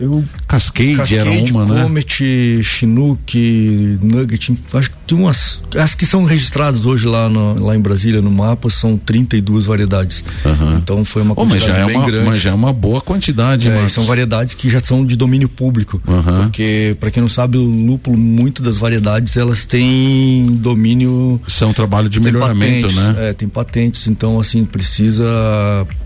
Eu, 0.03 0.25
Cascade, 0.49 0.97
Cascade 0.97 1.17
era 1.17 1.31
uma, 1.31 1.65
Comet, 1.65 1.73
né? 1.73 1.83
Comet, 1.85 2.65
Chinook, 2.65 3.99
Nugget, 4.03 4.53
acho 4.75 4.91
que 4.91 4.97
tem 5.07 5.17
umas. 5.17 5.63
As 5.77 5.95
que 5.95 6.05
são 6.05 6.25
registradas 6.25 6.85
hoje 6.85 7.07
lá, 7.07 7.29
no, 7.29 7.65
lá 7.65 7.77
em 7.77 7.81
Brasília 7.81 8.21
no 8.21 8.31
mapa 8.31 8.69
são 8.69 8.97
32 8.97 9.67
variedades. 9.67 10.25
Uhum. 10.45 10.79
Então 10.79 11.05
foi 11.05 11.23
uma 11.23 11.37
quantidade 11.37 11.63
oh, 11.63 11.69
mas 11.69 11.77
já 11.77 11.83
é 11.83 11.87
bem 11.87 11.97
uma, 11.97 12.07
grande. 12.07 12.27
Mas 12.27 12.41
já 12.41 12.51
é 12.51 12.53
uma 12.53 12.73
boa 12.73 13.01
quantidade, 13.01 13.69
é, 13.69 13.87
São 13.87 14.03
variedades 14.03 14.55
que 14.55 14.69
já 14.69 14.81
são 14.81 15.07
de 15.07 15.15
domínio 15.15 15.49
público. 15.49 16.03
Uhum. 16.05 16.43
Porque, 16.43 16.97
para 16.99 17.13
quem 17.13 17.23
não 17.23 17.31
sabe, 17.31 17.57
o 17.57 17.63
lúpulo, 17.63 18.19
muito 18.19 18.61
das 18.61 18.79
variedades, 18.79 19.37
elas 19.37 19.65
têm 19.65 20.47
domínio. 20.57 21.41
São 21.47 21.73
trabalho 21.73 22.09
de 22.09 22.19
melhoramento, 22.19 22.89
patentes, 22.89 22.97
né? 22.97 23.29
É, 23.29 23.33
tem 23.33 23.49
patentes. 23.49 24.09
Então, 24.09 24.41
assim, 24.41 24.65
precisa. 24.65 25.25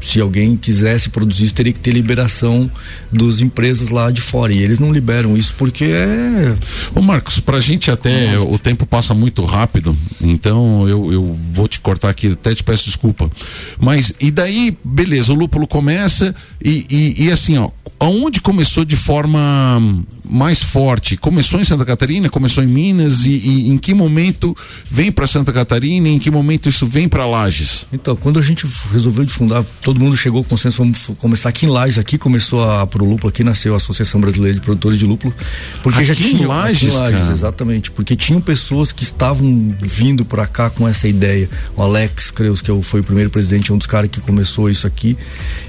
Se 0.02 0.20
alguém 0.20 0.54
quisesse 0.54 1.08
produzir 1.08 1.46
isso, 1.46 1.54
teria 1.54 1.72
que 1.72 1.80
ter 1.80 1.92
liberação 1.92 2.70
dos 3.10 3.40
empresas 3.40 3.85
lá 3.88 4.10
de 4.10 4.20
fora 4.20 4.52
e 4.52 4.62
eles 4.62 4.78
não 4.78 4.92
liberam 4.92 5.36
isso 5.36 5.54
porque 5.56 5.84
é. 5.84 6.54
Ô 6.94 7.00
Marcos, 7.00 7.40
pra 7.40 7.60
gente 7.60 7.90
até 7.90 8.38
o 8.38 8.58
tempo 8.58 8.86
passa 8.86 9.14
muito 9.14 9.44
rápido, 9.44 9.96
então 10.20 10.88
eu, 10.88 11.12
eu 11.12 11.38
vou 11.52 11.68
te 11.68 11.80
cortar 11.80 12.10
aqui, 12.10 12.32
até 12.32 12.54
te 12.54 12.64
peço 12.64 12.84
desculpa. 12.84 13.30
Mas 13.78 14.12
e 14.20 14.30
daí, 14.30 14.76
beleza, 14.84 15.32
o 15.32 15.36
lúpulo 15.36 15.66
começa 15.66 16.34
e, 16.62 16.86
e, 16.90 17.24
e 17.24 17.32
assim, 17.32 17.56
ó, 17.58 17.70
aonde 17.98 18.40
começou 18.40 18.84
de 18.84 18.96
forma 18.96 19.80
mais 20.28 20.62
forte? 20.62 21.16
Começou 21.16 21.60
em 21.60 21.64
Santa 21.64 21.84
Catarina, 21.84 22.28
começou 22.28 22.62
em 22.62 22.66
Minas 22.66 23.24
e, 23.24 23.30
e 23.30 23.70
em 23.70 23.78
que 23.78 23.94
momento 23.94 24.56
vem 24.90 25.10
para 25.12 25.26
Santa 25.26 25.52
Catarina 25.52 26.08
e 26.08 26.12
em 26.12 26.18
que 26.18 26.30
momento 26.30 26.68
isso 26.68 26.86
vem 26.86 27.08
para 27.08 27.24
Lages? 27.26 27.86
Então, 27.92 28.16
quando 28.16 28.38
a 28.38 28.42
gente 28.42 28.66
resolveu 28.92 29.24
de 29.24 29.32
fundar, 29.32 29.64
todo 29.80 30.00
mundo 30.00 30.16
chegou 30.16 30.42
com 30.42 30.50
consenso, 30.50 30.78
vamos 30.78 31.10
começar 31.18 31.48
aqui 31.48 31.66
em 31.66 31.68
Lages, 31.68 31.98
aqui 31.98 32.18
começou 32.18 32.68
a 32.68 32.86
Pro 32.86 33.04
Lúpulo, 33.04 33.28
aqui 33.28 33.44
nasceu 33.66 33.74
a 33.74 33.76
Associação 33.76 34.20
Brasileira 34.20 34.54
de 34.54 34.60
Produtores 34.60 34.98
de 34.98 35.04
Lúpulo, 35.04 35.34
porque 35.82 35.98
aqui 35.98 36.06
já 36.06 36.14
tinha 36.14 36.46
Lages, 36.46 36.94
Lages, 36.94 37.28
exatamente, 37.30 37.90
porque 37.90 38.14
tinham 38.14 38.40
pessoas 38.40 38.92
que 38.92 39.02
estavam 39.02 39.74
vindo 39.80 40.24
para 40.24 40.46
cá 40.46 40.70
com 40.70 40.86
essa 40.86 41.08
ideia. 41.08 41.48
O 41.76 41.82
Alex 41.82 42.30
Creus, 42.30 42.60
que 42.60 42.70
é 42.70 42.82
foi 42.82 43.00
o 43.00 43.04
primeiro 43.04 43.30
presidente, 43.30 43.70
é 43.70 43.74
um 43.74 43.78
dos 43.78 43.86
caras 43.86 44.10
que 44.10 44.20
começou 44.20 44.70
isso 44.70 44.86
aqui. 44.86 45.16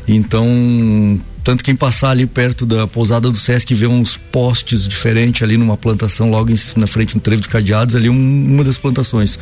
Então, 0.08 1.20
tanto 1.44 1.64
quem 1.64 1.76
passar 1.76 2.10
ali 2.10 2.26
perto 2.26 2.66
da 2.66 2.86
pousada 2.86 3.30
do 3.30 3.38
Sesc 3.38 3.74
vê 3.74 3.88
uns 3.88 4.18
postes 4.18 4.88
diferentes 4.88 5.42
ali 5.44 5.58
numa 5.58 5.78
plantação, 5.78 6.30
logo 6.30 6.52
em, 6.52 6.56
na 6.76 6.86
frente, 6.88 7.16
no 7.16 7.22
trevo 7.22 7.42
de 7.42 7.48
cadeados, 7.48 7.96
ali 7.96 8.10
um, 8.10 8.54
uma 8.54 8.64
das 8.64 8.78
plantações. 8.78 9.40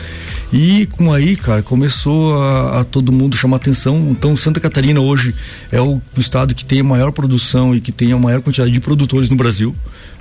E 0.53 0.87
com 0.91 1.11
aí, 1.11 1.35
cara, 1.35 1.63
começou 1.63 2.39
a, 2.39 2.81
a, 2.81 2.83
todo 2.83 3.11
mundo 3.11 3.35
chamar 3.35 3.57
atenção. 3.57 4.09
Então, 4.11 4.37
Santa 4.37 4.59
Catarina 4.59 4.99
hoje 4.99 5.33
é 5.71 5.81
o 5.81 5.99
estado 6.17 6.53
que 6.53 6.63
tem 6.63 6.79
a 6.79 6.83
maior 6.83 7.11
produção 7.11 7.75
e 7.75 7.81
que 7.81 7.91
tem 7.91 8.11
a 8.11 8.17
maior 8.17 8.41
quantidade 8.41 8.71
de 8.71 8.79
produtores 8.79 9.29
no 9.29 9.35
Brasil. 9.35 9.75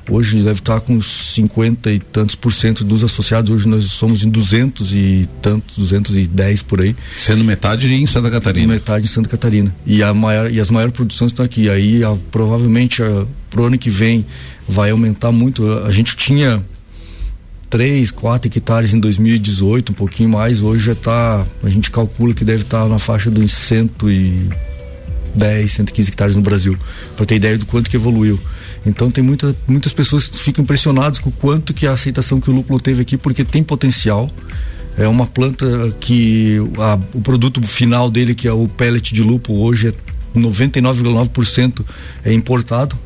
Hoje 0.09 0.43
deve 0.43 0.61
estar 0.61 0.81
com 0.81 1.01
50 1.01 1.91
e 1.91 1.99
tantos 1.99 2.35
por 2.35 2.53
cento 2.53 2.85
dos 2.85 3.03
associados. 3.03 3.51
Hoje 3.51 3.67
nós 3.67 3.87
somos 3.87 4.23
em 4.23 4.29
200 4.29 4.93
e 4.93 5.29
tantos, 5.41 5.79
210 5.79 6.63
por 6.63 6.81
aí. 6.81 6.95
Sendo 7.17 7.43
metade 7.43 7.93
em 7.93 8.05
Santa 8.05 8.31
Catarina. 8.31 8.75
Metade 8.75 9.07
em 9.07 9.09
Santa 9.09 9.29
Catarina. 9.29 9.75
E, 9.87 10.03
a 10.03 10.13
maior, 10.13 10.51
e 10.51 10.61
as 10.61 10.69
maiores 10.69 10.95
produções 10.95 11.33
estão 11.33 11.45
aqui. 11.45 11.71
Aí 11.71 12.05
a, 12.05 12.15
provavelmente 12.31 13.03
a, 13.03 13.27
pro 13.49 13.65
ano 13.65 13.79
que 13.79 13.89
vem 13.89 14.27
vai 14.69 14.91
aumentar 14.91 15.33
muito. 15.33 15.67
A, 15.71 15.87
a 15.87 15.91
gente 15.91 16.17
tinha 16.17 16.63
3, 17.71 18.11
4 18.11 18.49
hectares 18.49 18.93
em 18.93 19.01
2018, 19.01 19.93
um 19.93 19.95
pouquinho 19.95 20.29
mais. 20.29 20.63
Hoje 20.63 20.85
já 20.85 20.93
está. 20.93 21.47
A 21.63 21.69
gente 21.69 21.91
calcula 21.91 22.35
que 22.35 22.45
deve 22.45 22.63
estar 22.63 22.87
na 22.89 22.99
faixa 22.99 23.31
dos 23.31 23.53
110, 25.35 25.71
115 25.71 26.11
hectares 26.11 26.37
no 26.37 26.43
Brasil. 26.43 26.77
Para 27.17 27.27
ter 27.27 27.37
ideia 27.37 27.59
do 27.59 27.67
quanto 27.67 27.91
que 27.91 27.97
evoluiu. 27.97 28.41
Então 28.87 29.11
tem 29.11 29.23
muita, 29.23 29.55
muitas 29.67 29.93
pessoas 29.93 30.29
que 30.29 30.39
ficam 30.39 30.63
impressionadas 30.63 31.19
com 31.19 31.31
o 31.31 31.33
quanto 31.33 31.73
que 31.73 31.87
a 31.87 31.93
aceitação 31.93 32.41
que 32.41 32.51
o 32.51 32.53
lúpulo 32.53 32.81
teve 32.81 33.03
aqui, 33.03 33.17
porque 33.17 33.45
tem 33.45 33.63
potencial. 33.63 34.29
É 34.97 35.09
uma 35.09 35.27
planta 35.27 35.67
que 35.99 36.59
a, 36.79 36.99
o 37.13 37.21
produto 37.21 37.61
final 37.63 38.11
dele, 38.11 38.35
que 38.35 38.47
é 38.47 38.53
o 38.53 38.69
pellet 38.69 39.13
de 39.13 39.23
lúpulo, 39.23 39.61
hoje 39.61 39.89
é 39.89 39.93
99,9% 40.39 41.85
é 42.25 42.33
importado. 42.33 42.97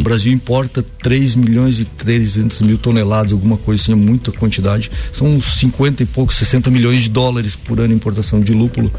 O 0.00 0.02
Brasil 0.02 0.32
importa 0.32 0.84
3 1.02 1.36
milhões 1.36 1.78
e 1.78 1.84
300 1.84 2.62
mil 2.62 2.78
toneladas, 2.78 3.32
alguma 3.32 3.56
coisa 3.56 3.82
assim, 3.82 3.92
é 3.92 3.94
muita 3.94 4.32
quantidade. 4.32 4.90
São 5.12 5.26
uns 5.28 5.58
50 5.58 6.02
e 6.02 6.06
poucos, 6.06 6.36
60 6.36 6.70
milhões 6.70 7.02
de 7.02 7.10
dólares 7.10 7.56
por 7.56 7.80
ano 7.80 7.94
importação 7.94 8.40
de 8.40 8.52
lúpulo. 8.52 8.92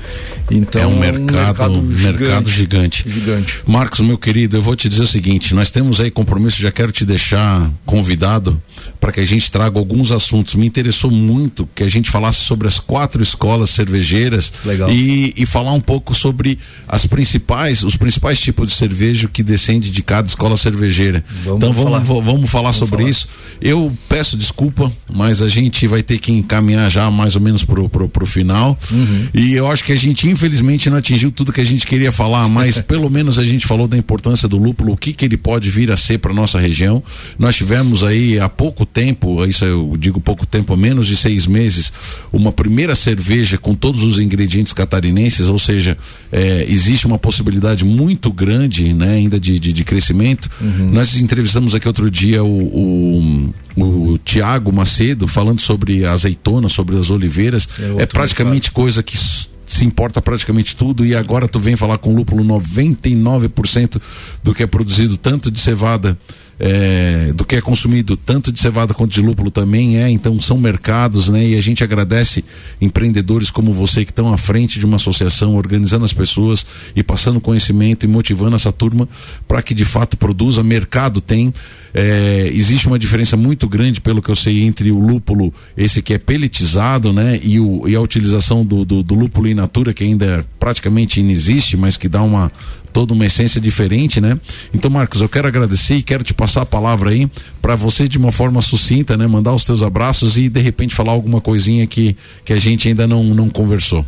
Então, 0.49 0.81
é 0.81 0.87
um 0.87 0.99
mercado, 0.99 1.79
um 1.79 1.81
mercado, 1.81 1.97
gigante, 1.97 2.19
mercado 2.19 2.49
gigante. 2.49 3.09
gigante. 3.09 3.61
Marcos, 3.65 3.99
meu 3.99 4.17
querido, 4.17 4.57
eu 4.57 4.61
vou 4.61 4.75
te 4.75 4.89
dizer 4.89 5.03
o 5.03 5.07
seguinte: 5.07 5.53
nós 5.53 5.71
temos 5.71 5.99
aí 5.99 6.11
compromisso, 6.11 6.61
já 6.61 6.71
quero 6.71 6.91
te 6.91 7.05
deixar 7.05 7.71
convidado 7.85 8.61
para 8.99 9.11
que 9.11 9.19
a 9.19 9.25
gente 9.25 9.51
traga 9.51 9.77
alguns 9.77 10.11
assuntos. 10.11 10.55
Me 10.55 10.65
interessou 10.65 11.11
muito 11.11 11.67
que 11.75 11.83
a 11.83 11.89
gente 11.89 12.09
falasse 12.09 12.39
sobre 12.39 12.67
as 12.67 12.79
quatro 12.79 13.21
escolas 13.21 13.69
cervejeiras 13.69 14.51
e, 14.89 15.33
e, 15.37 15.45
falar 15.45 15.73
um 15.73 15.81
pouco 15.81 16.13
sobre 16.13 16.57
as 16.87 17.05
principais, 17.05 17.83
os 17.83 17.95
principais 17.95 18.39
tipos 18.39 18.67
de 18.67 18.75
cerveja 18.75 19.27
que 19.27 19.43
descende 19.43 19.91
de 19.91 20.01
cada 20.01 20.27
escola 20.27 20.57
cervejeira. 20.57 21.23
Vamos 21.43 21.57
então 21.57 21.73
vamos 21.73 21.83
falar, 21.83 21.99
vamos, 21.99 22.25
vamos 22.25 22.49
falar 22.49 22.71
vamos 22.71 22.77
sobre 22.77 22.97
falar. 22.97 23.09
isso. 23.09 23.27
Eu 23.61 23.95
peço 24.09 24.37
desculpa, 24.37 24.91
mas 25.13 25.41
a 25.41 25.47
gente 25.47 25.87
vai 25.87 26.03
ter 26.03 26.19
que 26.19 26.31
encaminhar 26.31 26.89
já 26.89 27.09
mais 27.09 27.35
ou 27.35 27.41
menos 27.41 27.63
pro, 27.63 27.87
pro, 27.87 28.09
pro 28.09 28.25
final. 28.25 28.77
Uhum. 28.91 29.27
E 29.33 29.53
eu 29.53 29.67
acho 29.67 29.83
que 29.83 29.91
a 29.91 29.97
gente 29.97 30.29
infelizmente 30.29 30.89
não 30.89 30.97
atingiu 30.97 31.31
tudo 31.31 31.53
que 31.53 31.61
a 31.61 31.65
gente 31.65 31.85
queria 31.87 32.11
falar, 32.11 32.47
mas 32.49 32.77
pelo 32.83 33.09
menos 33.09 33.39
a 33.39 33.43
gente 33.43 33.65
falou 33.65 33.87
da 33.87 33.97
importância 33.97 34.47
do 34.47 34.57
lúpulo, 34.57 34.93
o 34.93 34.97
que 34.97 35.13
que 35.13 35.25
ele 35.25 35.37
pode 35.37 35.69
vir 35.69 35.91
a 35.91 35.97
ser 35.97 36.17
para 36.17 36.33
nossa 36.33 36.59
região. 36.59 37.03
Nós 37.37 37.55
tivemos 37.55 38.03
aí 38.03 38.39
há 38.39 38.49
pouco 38.49 38.74
tempo, 38.83 39.45
isso 39.45 39.63
eu 39.63 39.95
digo 39.95 40.19
pouco 40.19 40.43
tempo, 40.43 40.75
menos 40.75 41.05
de 41.05 41.15
seis 41.15 41.45
meses, 41.45 41.93
uma 42.33 42.51
primeira 42.51 42.95
cerveja 42.95 43.59
com 43.59 43.75
todos 43.75 44.01
os 44.01 44.17
ingredientes 44.17 44.73
catarinenses, 44.73 45.47
ou 45.47 45.59
seja, 45.59 45.95
é, 46.31 46.65
existe 46.67 47.05
uma 47.05 47.19
possibilidade 47.19 47.85
muito 47.85 48.33
grande, 48.33 48.91
né, 48.91 49.13
ainda 49.17 49.39
de, 49.39 49.59
de, 49.59 49.71
de 49.71 49.83
crescimento. 49.83 50.49
Uhum. 50.59 50.89
Nós 50.91 51.15
entrevistamos 51.15 51.75
aqui 51.75 51.87
outro 51.87 52.09
dia 52.09 52.43
o, 52.43 53.53
o, 53.77 54.11
o 54.13 54.17
Tiago 54.17 54.71
Macedo 54.71 55.27
falando 55.27 55.61
sobre 55.61 56.05
a 56.05 56.13
azeitona, 56.13 56.67
sobre 56.67 56.97
as 56.97 57.11
oliveiras. 57.11 57.69
É, 57.99 58.03
é 58.03 58.05
praticamente 58.07 58.71
coisa 58.71 59.03
que 59.03 59.15
se 59.65 59.85
importa 59.85 60.21
praticamente 60.21 60.75
tudo 60.75 61.05
e 61.05 61.15
agora 61.15 61.47
tu 61.47 61.59
vem 61.59 61.75
falar 61.75 61.97
com 61.97 62.15
lúpulo 62.15 62.43
99% 62.43 64.01
do 64.43 64.53
que 64.53 64.63
é 64.63 64.67
produzido 64.67 65.17
tanto 65.17 65.49
de 65.51 65.59
cevada 65.59 66.17
é, 66.59 67.33
do 67.33 67.43
que 67.43 67.55
é 67.55 67.61
consumido 67.61 68.15
tanto 68.15 68.51
de 68.51 68.59
cevada 68.59 68.93
quanto 68.93 69.11
de 69.11 69.21
lúpulo 69.21 69.51
também 69.51 69.97
é, 69.97 70.09
então 70.09 70.39
são 70.39 70.57
mercados, 70.57 71.29
né? 71.29 71.45
E 71.45 71.57
a 71.57 71.61
gente 71.61 71.83
agradece 71.83 72.43
empreendedores 72.79 73.51
como 73.51 73.73
você 73.73 74.05
que 74.05 74.11
estão 74.11 74.33
à 74.33 74.37
frente 74.37 74.79
de 74.79 74.85
uma 74.85 74.95
associação, 74.95 75.55
organizando 75.55 76.05
as 76.05 76.13
pessoas 76.13 76.65
e 76.95 77.03
passando 77.03 77.41
conhecimento 77.41 78.05
e 78.05 78.07
motivando 78.07 78.55
essa 78.55 78.71
turma 78.71 79.07
para 79.47 79.61
que 79.61 79.73
de 79.73 79.85
fato 79.85 80.17
produza. 80.17 80.63
Mercado 80.63 81.21
tem. 81.21 81.53
É, 81.93 82.49
existe 82.53 82.87
uma 82.87 82.99
diferença 82.99 83.37
muito 83.37 83.69
grande, 83.69 84.01
pelo 84.01 84.21
que 84.21 84.29
eu 84.29 84.35
sei, 84.35 84.63
entre 84.63 84.91
o 84.91 84.99
lúpulo, 84.99 85.53
esse 85.77 86.01
que 86.01 86.13
é 86.13 86.17
pelletizado, 86.17 87.13
né? 87.13 87.39
E, 87.41 87.59
o, 87.59 87.87
e 87.87 87.95
a 87.95 88.01
utilização 88.01 88.65
do, 88.65 88.83
do, 88.83 89.03
do 89.03 89.15
lúpulo 89.15 89.47
que 89.93 90.03
ainda 90.03 90.45
praticamente 90.59 91.19
inexiste, 91.19 91.77
mas 91.77 91.97
que 91.97 92.09
dá 92.09 92.21
uma, 92.21 92.51
toda 92.91 93.13
uma 93.13 93.25
essência 93.25 93.59
diferente, 93.59 94.21
né? 94.21 94.39
Então, 94.73 94.89
Marcos, 94.89 95.21
eu 95.21 95.27
quero 95.27 95.47
agradecer 95.47 95.95
e 95.95 96.03
quero 96.03 96.23
te 96.23 96.33
passar 96.33 96.61
a 96.61 96.65
palavra 96.65 97.09
aí 97.09 97.29
para 97.61 97.75
você 97.75 98.07
de 98.07 98.17
uma 98.17 98.31
forma 98.31 98.61
sucinta, 98.61 99.17
né? 99.17 99.27
Mandar 99.27 99.53
os 99.53 99.65
teus 99.65 99.83
abraços 99.83 100.37
e 100.37 100.47
de 100.47 100.61
repente 100.61 100.95
falar 100.95 101.11
alguma 101.11 101.41
coisinha 101.41 101.85
que, 101.85 102.15
que 102.43 102.53
a 102.53 102.59
gente 102.59 102.87
ainda 102.87 103.05
não, 103.05 103.23
não 103.23 103.49
conversou. 103.49 104.05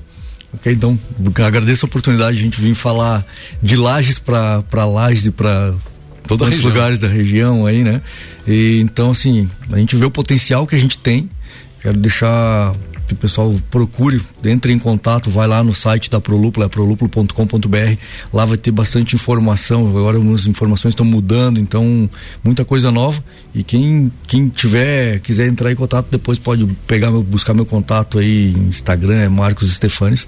Ok, 0.54 0.72
então 0.72 0.98
agradeço 1.46 1.86
a 1.86 1.88
oportunidade 1.88 2.38
de 2.38 2.42
a 2.42 2.46
gente 2.46 2.62
vir 2.62 2.74
falar 2.74 3.26
de 3.62 3.76
Lages 3.76 4.18
para 4.18 4.86
Lages 4.86 5.26
e 5.26 5.32
para 5.32 5.74
todos 6.28 6.48
os 6.50 6.64
lugares 6.64 7.00
da 7.00 7.08
região 7.08 7.66
aí, 7.66 7.84
né? 7.84 8.02
E, 8.48 8.80
então, 8.82 9.12
assim, 9.12 9.50
a 9.72 9.78
gente 9.78 9.96
vê 9.96 10.06
o 10.06 10.12
potencial 10.12 10.66
que 10.66 10.76
a 10.76 10.80
gente 10.80 10.98
tem. 10.98 11.30
Quero 11.82 11.98
deixar 11.98 12.74
que 13.08 13.14
o 13.14 13.16
pessoal 13.16 13.56
procure, 13.72 14.22
entre 14.44 14.74
em 14.74 14.78
contato, 14.78 15.30
vai 15.30 15.48
lá 15.48 15.64
no 15.64 15.74
site 15.74 16.10
da 16.10 16.20
Prolúpulo, 16.20 16.66
é 16.66 16.70
prolupulo.com.br, 16.70 17.98
lá 18.34 18.46
vai 18.46 18.58
ter 18.58 18.72
bastante 18.72 19.16
informação, 19.16 19.88
agora 19.88 20.18
as 20.34 20.46
informações 20.46 20.92
estão 20.92 21.06
mudando, 21.06 21.60
então 21.60 22.10
muita 22.44 22.66
coisa 22.66 22.92
nova 22.92 23.24
e 23.56 23.64
quem, 23.64 24.12
quem 24.28 24.50
tiver, 24.50 25.20
quiser 25.20 25.48
entrar 25.48 25.72
em 25.72 25.76
contato 25.76 26.08
depois 26.12 26.38
pode 26.38 26.66
pegar 26.86 27.10
meu, 27.10 27.24
buscar 27.24 27.54
meu 27.54 27.66
contato 27.66 28.20
aí 28.20 28.52
Instagram, 28.68 29.16
é 29.16 29.30
Marcos 29.30 29.74
Stefanes, 29.74 30.28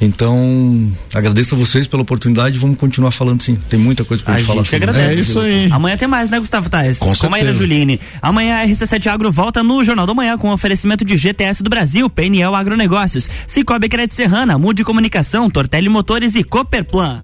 então 0.00 0.92
agradeço 1.14 1.54
a 1.54 1.58
vocês 1.58 1.86
pela 1.86 2.02
oportunidade 2.02 2.58
vamos 2.58 2.78
continuar 2.78 3.10
falando 3.10 3.42
sim, 3.42 3.58
tem 3.70 3.80
muita 3.80 4.04
coisa 4.04 4.22
pra 4.22 4.34
a 4.34 4.38
gente, 4.38 4.46
falar 4.46 4.62
gente 4.62 4.76
agradece. 4.76 5.18
É 5.18 5.20
isso 5.20 5.40
aí. 5.40 5.68
Amanhã 5.70 5.96
tem 5.96 6.08
mais, 6.08 6.28
né 6.28 6.38
Gustavo 6.38 6.68
Tais? 6.68 6.98
Com, 6.98 7.14
com 7.14 7.34
a 7.34 7.52
Juline. 7.52 8.00
Amanhã 8.20 8.62
a 8.62 8.66
RC7 8.66 9.06
Agro 9.06 9.32
volta 9.32 9.62
no 9.62 9.82
Jornal 9.82 10.06
da 10.06 10.14
Manhã 10.14 10.36
com 10.36 10.50
oferecimento 10.50 11.04
de 11.04 11.16
GTS 11.16 11.62
do 11.62 11.70
Brasil, 11.70 12.08
PNL 12.18 12.52
Agronegócios, 12.52 13.30
Cicobi 13.46 13.88
Crédito 13.88 14.16
Serrana, 14.16 14.58
Mude 14.58 14.82
Comunicação, 14.82 15.48
Tortelli 15.48 15.88
Motores 15.88 16.34
e 16.34 16.42
Cooperplan. 16.42 17.16